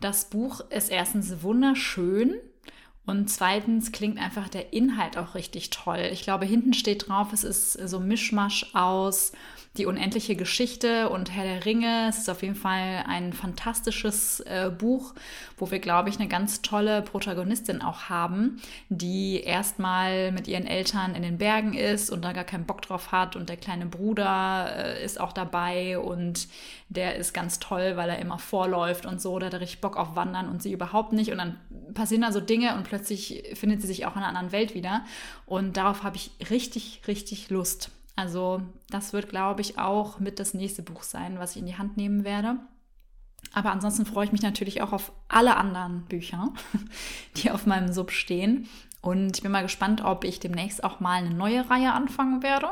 [0.00, 2.34] Das Buch ist erstens wunderschön.
[3.06, 6.08] Und zweitens klingt einfach der Inhalt auch richtig toll.
[6.12, 9.32] Ich glaube, hinten steht drauf, es ist so Mischmasch aus
[9.76, 12.08] die unendliche Geschichte und Herr der Ringe.
[12.08, 15.14] Es ist auf jeden Fall ein fantastisches äh, Buch,
[15.56, 21.14] wo wir, glaube ich, eine ganz tolle Protagonistin auch haben, die erstmal mit ihren Eltern
[21.14, 23.36] in den Bergen ist und da gar keinen Bock drauf hat.
[23.36, 26.48] Und der kleine Bruder äh, ist auch dabei und
[26.88, 29.38] der ist ganz toll, weil er immer vorläuft und so.
[29.38, 31.30] Da hat er richtig Bock auf Wandern und sie überhaupt nicht.
[31.30, 31.60] Und dann
[31.94, 35.04] passieren da so Dinge und plötzlich findet sie sich auch in einer anderen Welt wieder.
[35.46, 37.92] Und darauf habe ich richtig, richtig Lust.
[38.20, 41.78] Also das wird, glaube ich, auch mit das nächste Buch sein, was ich in die
[41.78, 42.56] Hand nehmen werde.
[43.54, 46.52] Aber ansonsten freue ich mich natürlich auch auf alle anderen Bücher,
[47.38, 48.68] die auf meinem Sub stehen.
[49.00, 52.68] Und ich bin mal gespannt, ob ich demnächst auch mal eine neue Reihe anfangen werde.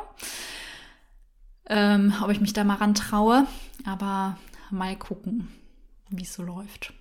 [1.67, 3.47] Ähm, ob ich mich da mal ran traue.
[3.87, 4.37] Aber
[4.71, 5.49] mal gucken,
[6.11, 6.93] wie es so läuft.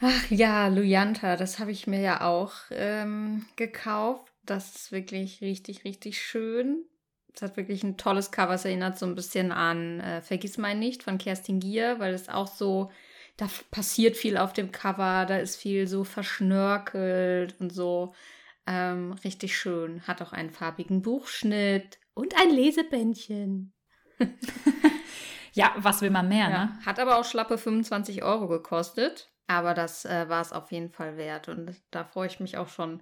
[0.00, 4.29] Ach ja, Luyanta, das habe ich mir ja auch ähm, gekauft.
[4.50, 6.84] Das ist wirklich richtig, richtig schön.
[7.32, 8.54] Es hat wirklich ein tolles Cover.
[8.54, 12.28] Es erinnert so ein bisschen an äh, Vergiss mein nicht von Kerstin Gier, weil es
[12.28, 12.90] auch so,
[13.36, 18.12] da passiert viel auf dem Cover, da ist viel so verschnörkelt und so.
[18.66, 20.04] Ähm, richtig schön.
[20.08, 23.72] Hat auch einen farbigen Buchschnitt und ein Lesebändchen.
[25.52, 26.78] ja, was will man mehr, ja, ne?
[26.84, 29.30] Hat aber auch schlappe 25 Euro gekostet.
[29.46, 31.48] Aber das äh, war es auf jeden Fall wert.
[31.48, 33.00] Und da freue ich mich auch schon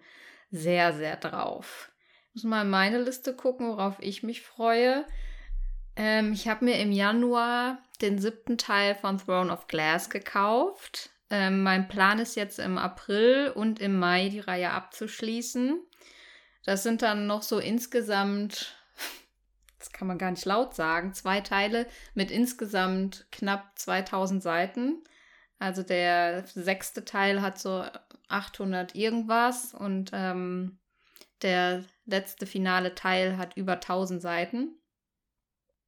[0.51, 1.91] sehr, sehr drauf.
[2.29, 5.05] Ich muss mal in meine Liste gucken, worauf ich mich freue.
[5.97, 11.11] Ähm, ich habe mir im Januar den siebten Teil von Throne of Glass gekauft.
[11.31, 15.81] Ähm, mein Plan ist jetzt im April und im Mai die Reihe abzuschließen.
[16.65, 18.77] Das sind dann noch so insgesamt,
[19.79, 25.03] das kann man gar nicht laut sagen, zwei Teile mit insgesamt knapp 2000 Seiten.
[25.59, 27.85] Also der sechste Teil hat so
[28.29, 30.79] 800 irgendwas und ähm,
[31.43, 34.79] der letzte finale Teil hat über 1000 Seiten.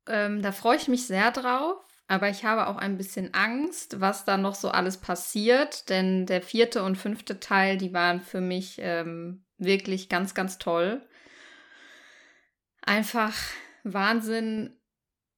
[0.06, 1.84] Ähm, da freue ich mich sehr drauf.
[2.10, 6.42] Aber ich habe auch ein bisschen Angst, was da noch so alles passiert, denn der
[6.42, 11.06] vierte und fünfte Teil, die waren für mich ähm, wirklich ganz, ganz toll.
[12.82, 13.32] Einfach
[13.84, 14.76] Wahnsinn.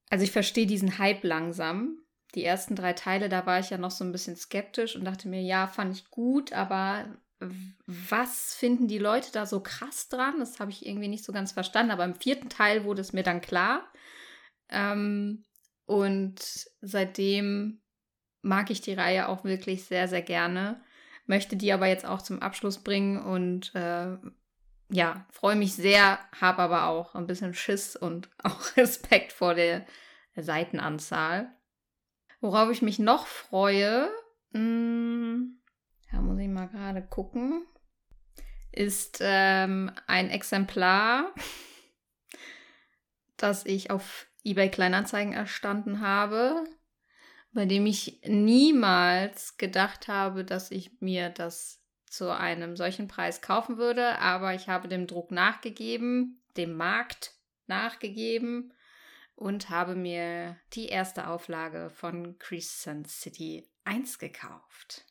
[0.09, 1.99] Also ich verstehe diesen Hype langsam.
[2.35, 5.27] Die ersten drei Teile, da war ich ja noch so ein bisschen skeptisch und dachte
[5.27, 7.05] mir, ja, fand ich gut, aber
[7.85, 10.39] was finden die Leute da so krass dran?
[10.39, 11.91] Das habe ich irgendwie nicht so ganz verstanden.
[11.91, 13.83] Aber im vierten Teil wurde es mir dann klar.
[14.69, 15.43] Ähm,
[15.85, 16.39] und
[16.81, 17.81] seitdem
[18.41, 20.81] mag ich die Reihe auch wirklich sehr, sehr gerne.
[21.25, 24.17] Möchte die aber jetzt auch zum Abschluss bringen und äh,
[24.89, 29.85] ja, freue mich sehr, habe aber auch ein bisschen Schiss und auch Respekt vor der
[30.35, 31.51] Seitenanzahl.
[32.43, 34.11] Worauf ich mich noch freue,
[34.51, 35.61] hm,
[36.11, 37.65] da muss ich mal gerade gucken,
[38.73, 41.33] ist ähm, ein Exemplar,
[43.37, 46.65] das ich auf eBay Kleinanzeigen erstanden habe,
[47.53, 53.77] bei dem ich niemals gedacht habe, dass ich mir das zu einem solchen Preis kaufen
[53.77, 57.35] würde, aber ich habe dem Druck nachgegeben, dem Markt
[57.67, 58.73] nachgegeben
[59.35, 65.05] und habe mir die erste Auflage von Crescent City 1 gekauft.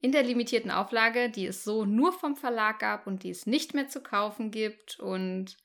[0.00, 3.74] In der limitierten Auflage, die es so nur vom Verlag gab und die es nicht
[3.74, 5.56] mehr zu kaufen gibt und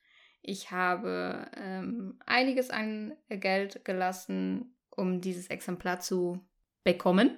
[0.42, 6.40] ich habe ähm, einiges an Geld gelassen, um dieses Exemplar zu
[6.84, 7.38] bekommen.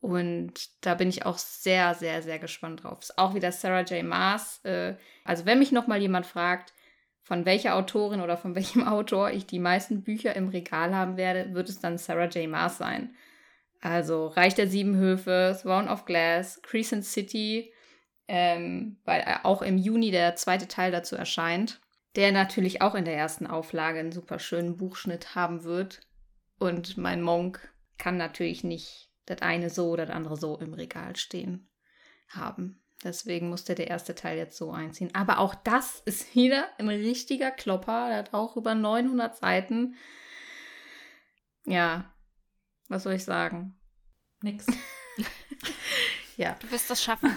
[0.00, 3.00] Und da bin ich auch sehr, sehr, sehr gespannt drauf.
[3.00, 4.04] Ist auch wieder Sarah J.
[4.04, 4.62] Maas.
[4.64, 6.74] Äh, also wenn mich nochmal jemand fragt,
[7.24, 11.52] von welcher Autorin oder von welchem Autor ich die meisten Bücher im Regal haben werde,
[11.54, 12.48] wird es dann Sarah J.
[12.48, 13.14] Maas sein.
[13.80, 17.72] Also Reich der Sieben Höfe, Throne of Glass, Crescent City,
[18.28, 21.80] ähm, weil auch im Juni der zweite Teil dazu erscheint
[22.16, 26.00] der natürlich auch in der ersten Auflage einen super schönen Buchschnitt haben wird.
[26.58, 31.16] Und mein Monk kann natürlich nicht das eine so oder das andere so im Regal
[31.16, 31.68] stehen
[32.28, 32.80] haben.
[33.04, 35.14] Deswegen musste der erste Teil jetzt so einziehen.
[35.14, 38.08] Aber auch das ist wieder ein richtiger Klopper.
[38.08, 39.94] Der hat auch über 900 Seiten.
[41.66, 42.12] Ja,
[42.88, 43.78] was soll ich sagen?
[44.42, 44.66] Nix.
[46.36, 46.56] ja.
[46.60, 47.36] Du wirst das schaffen.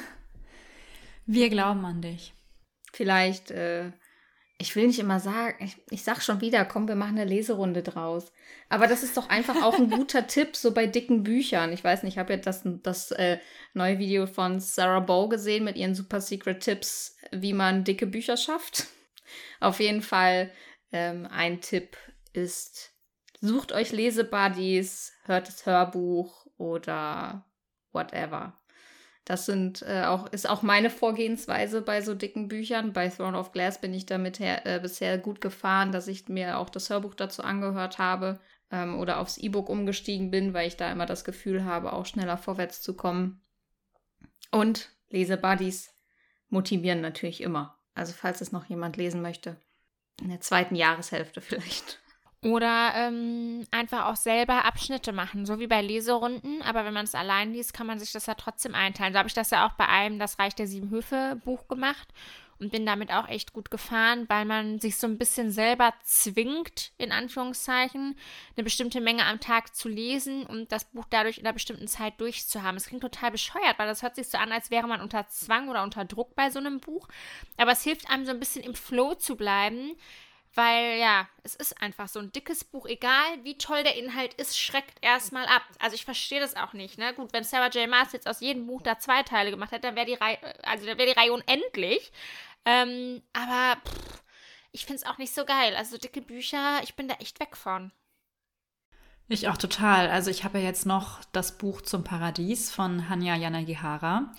[1.26, 2.34] Wir glauben an dich.
[2.94, 3.92] Vielleicht äh,
[4.60, 7.84] ich will nicht immer sagen, ich, ich sag schon wieder, komm, wir machen eine Leserunde
[7.84, 8.32] draus.
[8.70, 11.72] Aber das ist doch einfach auch ein guter Tipp, so bei dicken Büchern.
[11.74, 13.38] Ich weiß nicht, ich habe ja das, das äh,
[13.74, 18.36] neue Video von Sarah Bow gesehen mit ihren super secret Tipps, wie man dicke Bücher
[18.36, 18.88] schafft.
[19.60, 20.52] Auf jeden Fall
[20.92, 21.96] ähm, ein Tipp
[22.34, 22.94] ist,
[23.42, 27.46] sucht euch Lesebuddies, hört das Hörbuch oder
[27.92, 28.60] whatever.
[29.28, 32.94] Das sind äh, auch, ist auch meine Vorgehensweise bei so dicken Büchern.
[32.94, 36.58] Bei Throne of Glass bin ich damit her, äh, bisher gut gefahren, dass ich mir
[36.58, 38.40] auch das Hörbuch dazu angehört habe
[38.72, 42.38] ähm, oder aufs E-Book umgestiegen bin, weil ich da immer das Gefühl habe, auch schneller
[42.38, 43.42] vorwärts zu kommen.
[44.50, 45.94] Und Lesebuddies
[46.48, 47.78] motivieren natürlich immer.
[47.96, 49.58] Also falls es noch jemand lesen möchte,
[50.22, 52.00] in der zweiten Jahreshälfte vielleicht.
[52.44, 56.62] Oder ähm, einfach auch selber Abschnitte machen, so wie bei Leserunden.
[56.62, 59.14] Aber wenn man es allein liest, kann man sich das ja trotzdem einteilen.
[59.14, 62.08] So habe ich das ja auch bei einem Das Reich der Sieben Höfe Buch gemacht
[62.60, 66.92] und bin damit auch echt gut gefahren, weil man sich so ein bisschen selber zwingt,
[66.98, 68.16] in Anführungszeichen,
[68.56, 72.20] eine bestimmte Menge am Tag zu lesen und das Buch dadurch in einer bestimmten Zeit
[72.20, 72.78] durchzuhaben.
[72.78, 75.70] Es klingt total bescheuert, weil das hört sich so an, als wäre man unter Zwang
[75.70, 77.08] oder unter Druck bei so einem Buch.
[77.58, 79.96] Aber es hilft einem so ein bisschen im Flow zu bleiben,
[80.58, 84.60] weil ja, es ist einfach so ein dickes Buch, egal wie toll der Inhalt ist,
[84.60, 85.62] schreckt erstmal ab.
[85.80, 87.14] Also ich verstehe das auch nicht, ne?
[87.14, 87.88] Gut, wenn Sarah J.
[87.88, 90.88] Maas jetzt aus jedem Buch da zwei Teile gemacht hätte, dann wäre die Reihe, also
[90.88, 92.12] dann wäre die Reihe unendlich.
[92.66, 94.24] Ähm, aber pff,
[94.72, 95.76] ich finde es auch nicht so geil.
[95.76, 97.92] Also dicke Bücher, ich bin da echt weg von.
[99.30, 100.10] Ich auch total.
[100.10, 104.34] Also ich habe ja jetzt noch das Buch zum Paradies von Hanya Yanagihara.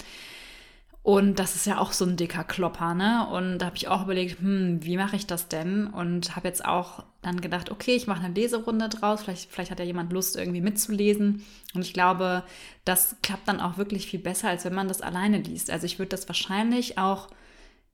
[1.08, 3.26] Und das ist ja auch so ein dicker Klopper, ne?
[3.32, 5.86] Und da habe ich auch überlegt, hm, wie mache ich das denn?
[5.86, 9.22] Und habe jetzt auch dann gedacht, okay, ich mache eine Leserunde draus.
[9.22, 11.46] Vielleicht, vielleicht hat ja jemand Lust, irgendwie mitzulesen.
[11.72, 12.44] Und ich glaube,
[12.84, 15.70] das klappt dann auch wirklich viel besser, als wenn man das alleine liest.
[15.70, 17.28] Also ich würde das wahrscheinlich auch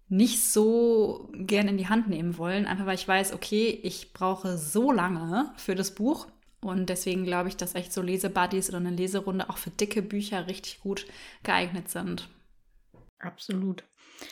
[0.09, 4.59] nicht so gern in die Hand nehmen wollen, einfach weil ich weiß, okay, ich brauche
[4.59, 6.27] so lange für das Buch.
[6.61, 10.49] Und deswegen glaube ich, dass echt so Lesebuddies oder eine Leserunde auch für dicke Bücher
[10.49, 11.07] richtig gut
[11.45, 12.29] geeignet sind.
[13.19, 13.85] Absolut.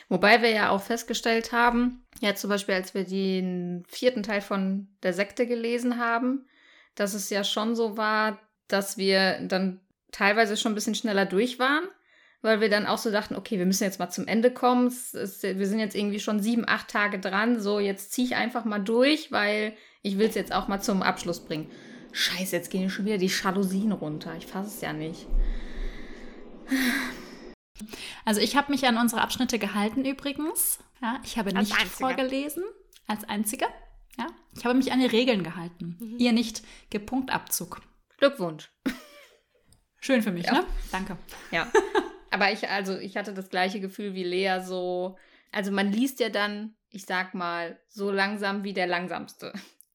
[0.08, 4.88] Wobei wir ja auch festgestellt haben, ja zum Beispiel, als wir den vierten Teil von
[5.02, 6.46] der Sekte gelesen haben,
[6.94, 9.80] dass es ja schon so war, dass wir dann
[10.12, 11.84] teilweise schon ein bisschen schneller durch waren,
[12.42, 14.88] weil wir dann auch so dachten, okay, wir müssen jetzt mal zum Ende kommen.
[14.88, 17.60] Ist, wir sind jetzt irgendwie schon sieben, acht Tage dran.
[17.60, 21.02] So, jetzt ziehe ich einfach mal durch, weil ich will es jetzt auch mal zum
[21.02, 21.70] Abschluss bringen.
[22.12, 24.34] Scheiße, jetzt gehen schon wieder die Jalousien runter.
[24.36, 25.26] Ich fasse es ja nicht.
[28.24, 30.78] Also ich habe mich an unsere Abschnitte gehalten übrigens.
[31.00, 31.96] Ja, ich habe Als nicht Einzige.
[31.96, 32.64] vorgelesen
[33.08, 33.66] als einzige.
[34.18, 35.96] Ja, ich habe mich an die Regeln gehalten.
[36.00, 36.18] Mhm.
[36.18, 37.80] Ihr nicht Gepunktabzug.
[38.18, 38.70] Glückwunsch.
[40.00, 40.52] Schön für mich, Ja.
[40.54, 40.64] ne?
[40.90, 41.16] Danke.
[41.50, 41.70] Ja.
[42.30, 45.16] Aber ich, also, ich hatte das gleiche Gefühl wie Lea, so.
[45.50, 49.52] Also, man liest ja dann, ich sag mal, so langsam wie der Langsamste.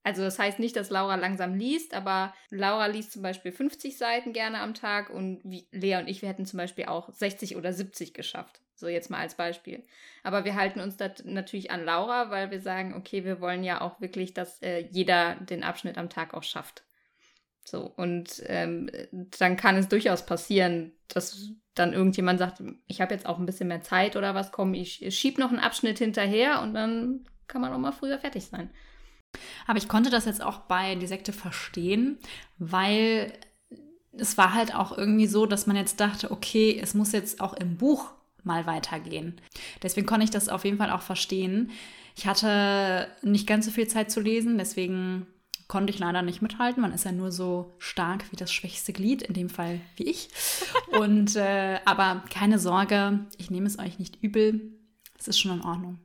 [0.08, 4.32] Also, das heißt nicht, dass Laura langsam liest, aber Laura liest zum Beispiel 50 Seiten
[4.32, 7.74] gerne am Tag und wie Lea und ich, wir hätten zum Beispiel auch 60 oder
[7.74, 8.62] 70 geschafft.
[8.74, 9.84] So jetzt mal als Beispiel.
[10.24, 13.82] Aber wir halten uns da natürlich an Laura, weil wir sagen, okay, wir wollen ja
[13.82, 16.86] auch wirklich, dass äh, jeder den Abschnitt am Tag auch schafft.
[17.66, 18.90] So, und ähm,
[19.38, 23.68] dann kann es durchaus passieren, dass dann irgendjemand sagt, ich habe jetzt auch ein bisschen
[23.68, 27.74] mehr Zeit oder was, komm, ich schieb noch einen Abschnitt hinterher und dann kann man
[27.74, 28.70] auch mal früher fertig sein.
[29.68, 32.18] Aber ich konnte das jetzt auch bei Die Sekte verstehen,
[32.58, 33.34] weil
[34.14, 37.54] es war halt auch irgendwie so, dass man jetzt dachte, okay, es muss jetzt auch
[37.54, 38.12] im Buch
[38.44, 39.40] mal weitergehen.
[39.84, 41.72] Deswegen konnte ich das auf jeden Fall auch verstehen.
[42.16, 45.28] Ich hatte nicht ganz so viel Zeit zu lesen, deswegen
[45.68, 46.82] konnte ich leider nicht mithalten.
[46.82, 50.30] Man ist ja nur so stark wie das schwächste Glied, in dem Fall wie ich.
[50.98, 54.72] Und äh, aber keine Sorge, ich nehme es euch nicht übel.
[55.20, 56.00] Es ist schon in Ordnung.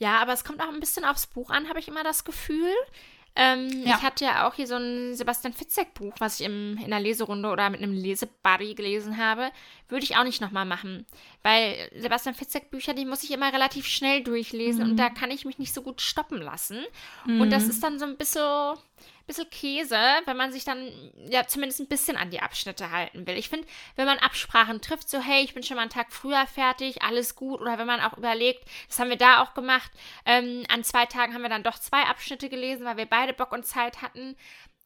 [0.00, 2.72] Ja, aber es kommt auch ein bisschen aufs Buch an, habe ich immer das Gefühl.
[3.36, 3.96] Ähm, Ja.
[3.96, 7.48] Ich hatte ja auch hier so ein Sebastian Fitzek-Buch, was ich im, in einer Leserunde
[7.50, 9.50] oder mit einem Lesebuddy gelesen habe.
[9.88, 11.06] Würde ich auch nicht nochmal machen.
[11.44, 15.58] Weil Sebastian Fitzek-Bücher, die muss ich immer relativ schnell durchlesen und da kann ich mich
[15.58, 16.78] nicht so gut stoppen lassen.
[17.40, 18.74] Und das ist dann so ein bisschen,
[19.30, 20.90] bisschen Käse, wenn man sich dann
[21.28, 23.36] ja zumindest ein bisschen an die Abschnitte halten will.
[23.36, 26.46] Ich finde, wenn man Absprachen trifft, so hey, ich bin schon mal einen Tag früher
[26.46, 29.90] fertig, alles gut, oder wenn man auch überlegt, das haben wir da auch gemacht,
[30.26, 33.52] ähm, an zwei Tagen haben wir dann doch zwei Abschnitte gelesen, weil wir beide Bock
[33.52, 34.36] und Zeit hatten,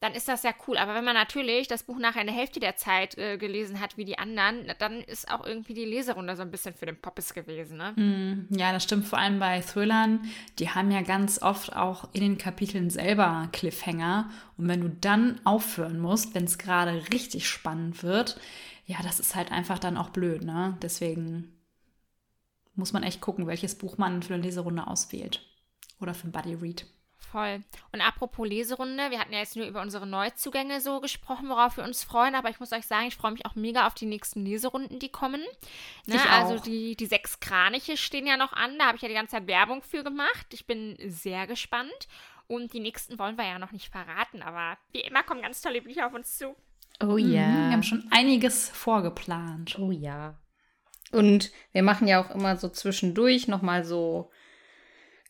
[0.01, 0.77] dann ist das ja cool.
[0.77, 4.05] Aber wenn man natürlich das Buch nachher in Hälfte der Zeit äh, gelesen hat wie
[4.05, 7.77] die anderen, dann ist auch irgendwie die Leserunde so ein bisschen für den Poppes gewesen,
[7.77, 7.93] ne?
[7.93, 10.29] Mm, Ja, das stimmt vor allem bei Thrillern.
[10.59, 14.29] Die haben ja ganz oft auch in den Kapiteln selber Cliffhanger.
[14.57, 18.39] Und wenn du dann aufhören musst, wenn es gerade richtig spannend wird,
[18.85, 20.77] ja, das ist halt einfach dann auch blöd, ne?
[20.81, 21.51] Deswegen
[22.75, 25.41] muss man echt gucken, welches Buch man für eine Leserunde auswählt.
[25.99, 26.85] Oder für ein Buddy Read.
[27.35, 27.63] Voll.
[27.91, 31.83] Und apropos Leserunde, wir hatten ja jetzt nur über unsere Neuzugänge so gesprochen, worauf wir
[31.83, 34.45] uns freuen, aber ich muss euch sagen, ich freue mich auch mega auf die nächsten
[34.45, 35.41] Leserunden, die kommen.
[36.05, 36.15] Ne?
[36.15, 36.29] Ich auch.
[36.29, 39.31] Also die, die sechs Kraniche stehen ja noch an, da habe ich ja die ganze
[39.35, 40.47] Zeit Werbung für gemacht.
[40.53, 42.07] Ich bin sehr gespannt.
[42.47, 45.81] Und die nächsten wollen wir ja noch nicht verraten, aber wie immer kommen ganz tolle
[45.81, 46.55] Bücher auf uns zu.
[47.01, 49.77] Oh Mhm, Wir haben schon einiges vorgeplant.
[49.77, 50.39] Oh ja.
[51.11, 54.31] Und wir machen ja auch immer so zwischendurch nochmal so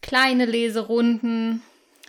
[0.04, 1.64] kleine Leserunden.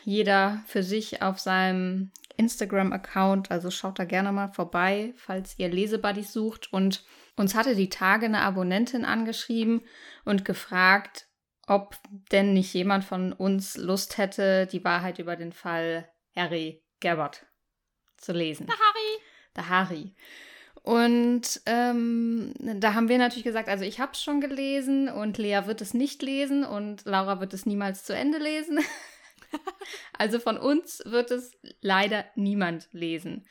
[0.07, 3.51] Jeder für sich auf seinem Instagram-Account.
[3.51, 6.73] Also schaut da gerne mal vorbei, falls ihr Lesebuddies sucht.
[6.73, 7.05] Und
[7.35, 9.83] uns hatte die Tage eine Abonnentin angeschrieben
[10.25, 11.27] und gefragt,
[11.67, 11.97] ob
[12.31, 17.45] denn nicht jemand von uns Lust hätte, die Wahrheit über den Fall Harry Gabbard
[18.17, 18.69] zu lesen.
[18.69, 19.23] Harry!
[19.57, 20.15] Der Harry.
[20.85, 25.63] Und ähm, da haben wir natürlich gesagt, also ich habe es schon gelesen und Lea
[25.65, 28.79] wird es nicht lesen und Laura wird es niemals zu Ende lesen.
[30.19, 33.45] also von uns wird es leider niemand lesen.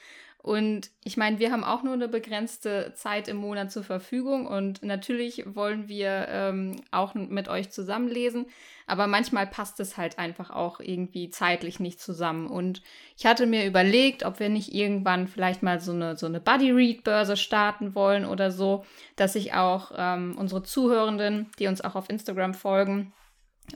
[0.46, 4.84] Und ich meine, wir haben auch nur eine begrenzte Zeit im Monat zur Verfügung und
[4.84, 8.46] natürlich wollen wir ähm, auch mit euch zusammenlesen,
[8.86, 12.46] aber manchmal passt es halt einfach auch irgendwie zeitlich nicht zusammen.
[12.46, 12.84] Und
[13.18, 17.38] ich hatte mir überlegt, ob wir nicht irgendwann vielleicht mal so eine, so eine Buddy-Read-Börse
[17.38, 18.86] starten wollen oder so,
[19.16, 23.14] dass sich auch ähm, unsere Zuhörenden, die uns auch auf Instagram folgen,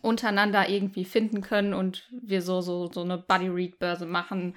[0.01, 4.55] untereinander irgendwie finden können und wir so, so, so eine Buddy-Read-Börse machen.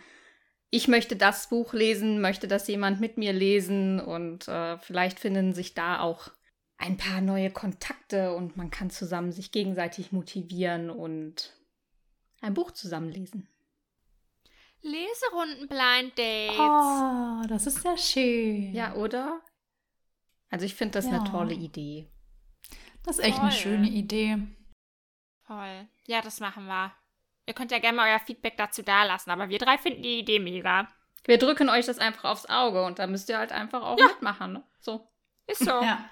[0.70, 5.52] Ich möchte das Buch lesen, möchte das jemand mit mir lesen und äh, vielleicht finden
[5.52, 6.28] sich da auch
[6.78, 11.52] ein paar neue Kontakte und man kann zusammen sich gegenseitig motivieren und
[12.40, 13.48] ein Buch zusammenlesen.
[14.80, 16.58] Leserunden Blind Dates.
[16.58, 18.72] Oh, das ist sehr schön.
[18.74, 19.40] Ja, oder?
[20.50, 21.12] Also ich finde das Ja.
[21.20, 22.08] eine tolle Idee.
[23.04, 23.58] Das ist echt eine Toll.
[23.58, 24.38] schöne Idee.
[25.46, 25.88] Toll.
[26.06, 26.92] Ja, das machen wir.
[27.46, 30.38] Ihr könnt ja gerne mal euer Feedback dazu dalassen, aber wir drei finden die Idee
[30.38, 30.88] mega.
[31.24, 34.54] Wir drücken euch das einfach aufs Auge und da müsst ihr halt einfach auch mitmachen.
[34.54, 34.64] Ne?
[34.80, 35.08] So.
[35.46, 35.70] Ist so.
[35.70, 36.04] Ja.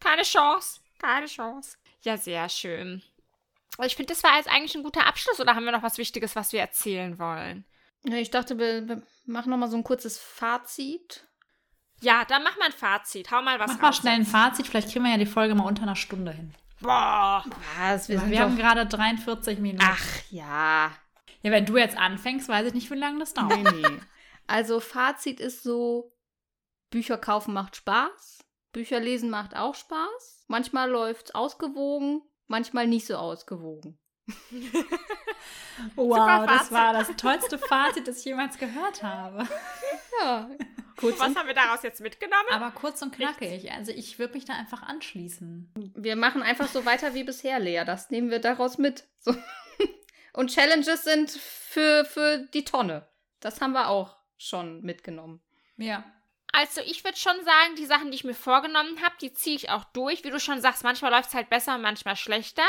[0.00, 0.80] Keine Chance.
[0.98, 1.76] Keine Chance.
[2.02, 3.02] Ja, sehr schön.
[3.84, 6.36] Ich finde, das war jetzt eigentlich ein guter Abschluss oder haben wir noch was Wichtiges,
[6.36, 7.64] was wir erzählen wollen?
[8.04, 11.26] Ja, ich dachte, wir, wir machen noch mal so ein kurzes Fazit.
[12.00, 13.30] Ja, dann mach mal ein Fazit.
[13.30, 14.26] Hau mal was Mach mal raus schnell ein.
[14.26, 14.66] Fazit.
[14.66, 16.52] Vielleicht kriegen wir ja die Folge mal unter einer Stunde hin.
[16.82, 17.44] Boah.
[17.78, 18.08] Was?
[18.08, 19.84] Wir, Wir, haben gerade 43 Minuten.
[19.86, 20.92] Ach ja.
[21.42, 23.62] Ja, wenn du jetzt anfängst, weiß ich nicht, wie lange das dauert.
[23.62, 24.00] Nee, nee.
[24.46, 26.12] Also Fazit ist so,
[26.90, 30.44] Bücher kaufen macht Spaß, Bücher lesen macht auch Spaß.
[30.48, 33.98] Manchmal läuft's ausgewogen, manchmal nicht so ausgewogen.
[35.96, 39.48] Wow, das war das tollste Fazit, das ich jemals gehört habe.
[40.20, 40.50] Ja,
[40.96, 42.48] kurz Was und, haben wir daraus jetzt mitgenommen?
[42.50, 43.72] Aber kurz und knackig.
[43.72, 45.72] Also ich würde mich da einfach anschließen.
[45.96, 47.84] wir machen einfach so weiter wie bisher, Lea.
[47.86, 49.04] Das nehmen wir daraus mit.
[49.20, 49.34] So.
[50.34, 53.08] Und Challenges sind für, für die Tonne.
[53.40, 55.40] Das haben wir auch schon mitgenommen.
[55.76, 56.04] Ja.
[56.52, 59.70] Also ich würde schon sagen, die Sachen, die ich mir vorgenommen habe, die ziehe ich
[59.70, 60.24] auch durch.
[60.24, 62.62] Wie du schon sagst, manchmal läuft es halt besser, manchmal schlechter.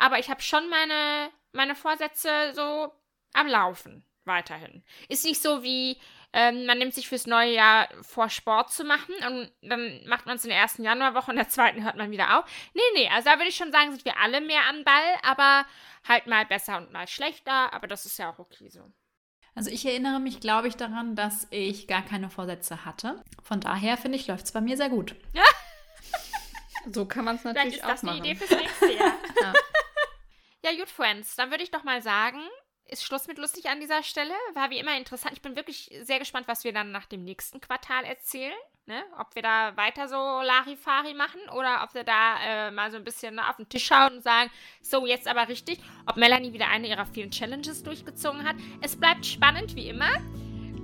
[0.00, 2.90] Aber ich habe schon meine, meine Vorsätze so
[3.34, 4.82] am Laufen weiterhin.
[5.08, 5.98] Ist nicht so wie,
[6.32, 10.36] ähm, man nimmt sich fürs neue Jahr vor, Sport zu machen und dann macht man
[10.36, 12.44] es in der ersten Januarwoche und in der zweiten hört man wieder auf.
[12.72, 15.66] Nee, nee, also da würde ich schon sagen, sind wir alle mehr am Ball, aber
[16.08, 17.72] halt mal besser und mal schlechter.
[17.74, 18.90] Aber das ist ja auch okay so.
[19.54, 23.22] Also ich erinnere mich, glaube ich, daran, dass ich gar keine Vorsätze hatte.
[23.42, 25.14] Von daher finde ich, läuft es bei mir sehr gut.
[26.90, 28.22] So kann man es Vielleicht natürlich ist auch das machen.
[28.22, 29.12] die Idee fürs nächste Jahr.
[29.42, 29.52] Ja.
[30.62, 31.36] Ja, gut, Friends.
[31.36, 32.40] Dann würde ich doch mal sagen,
[32.90, 34.34] ist Schluss mit lustig an dieser Stelle.
[34.54, 35.32] War wie immer interessant.
[35.32, 38.52] Ich bin wirklich sehr gespannt, was wir dann nach dem nächsten Quartal erzählen.
[38.86, 39.02] Ne?
[39.18, 43.04] Ob wir da weiter so Larifari machen oder ob wir da äh, mal so ein
[43.04, 44.50] bisschen auf den Tisch schauen und sagen,
[44.82, 45.78] so, jetzt aber richtig.
[46.06, 48.56] Ob Melanie wieder eine ihrer vielen Challenges durchgezogen hat.
[48.80, 50.10] Es bleibt spannend, wie immer.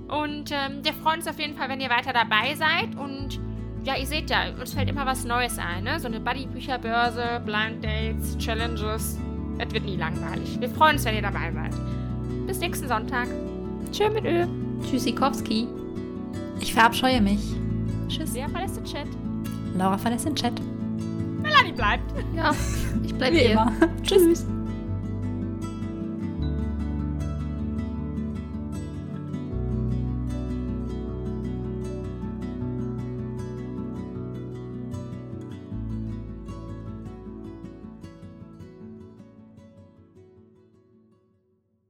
[0.07, 2.95] Und ähm, wir freuen uns auf jeden Fall, wenn ihr weiter dabei seid.
[2.95, 3.39] Und
[3.83, 5.83] ja, ihr seht ja, uns fällt immer was Neues ein.
[5.83, 5.99] Ne?
[5.99, 9.17] So eine Buddy-Bücherbörse, Blind Dates, Challenges.
[9.59, 10.57] Es wird nie langweilig.
[10.59, 11.73] Wir freuen uns, wenn ihr dabei seid.
[12.47, 13.27] Bis nächsten Sonntag.
[13.91, 14.45] Tschö mit Ö.
[14.83, 15.67] Tschüssikowski.
[16.59, 17.39] Ich verabscheue mich.
[18.07, 18.33] Tschüss.
[18.33, 19.07] Wer verlässt den Chat?
[19.75, 20.53] Laura verlässt den Chat.
[21.41, 22.03] Melanie bleibt.
[22.35, 22.51] Ja,
[23.03, 23.51] ich bleib Wie hier.
[23.51, 23.71] immer.
[24.03, 24.45] Tschüss.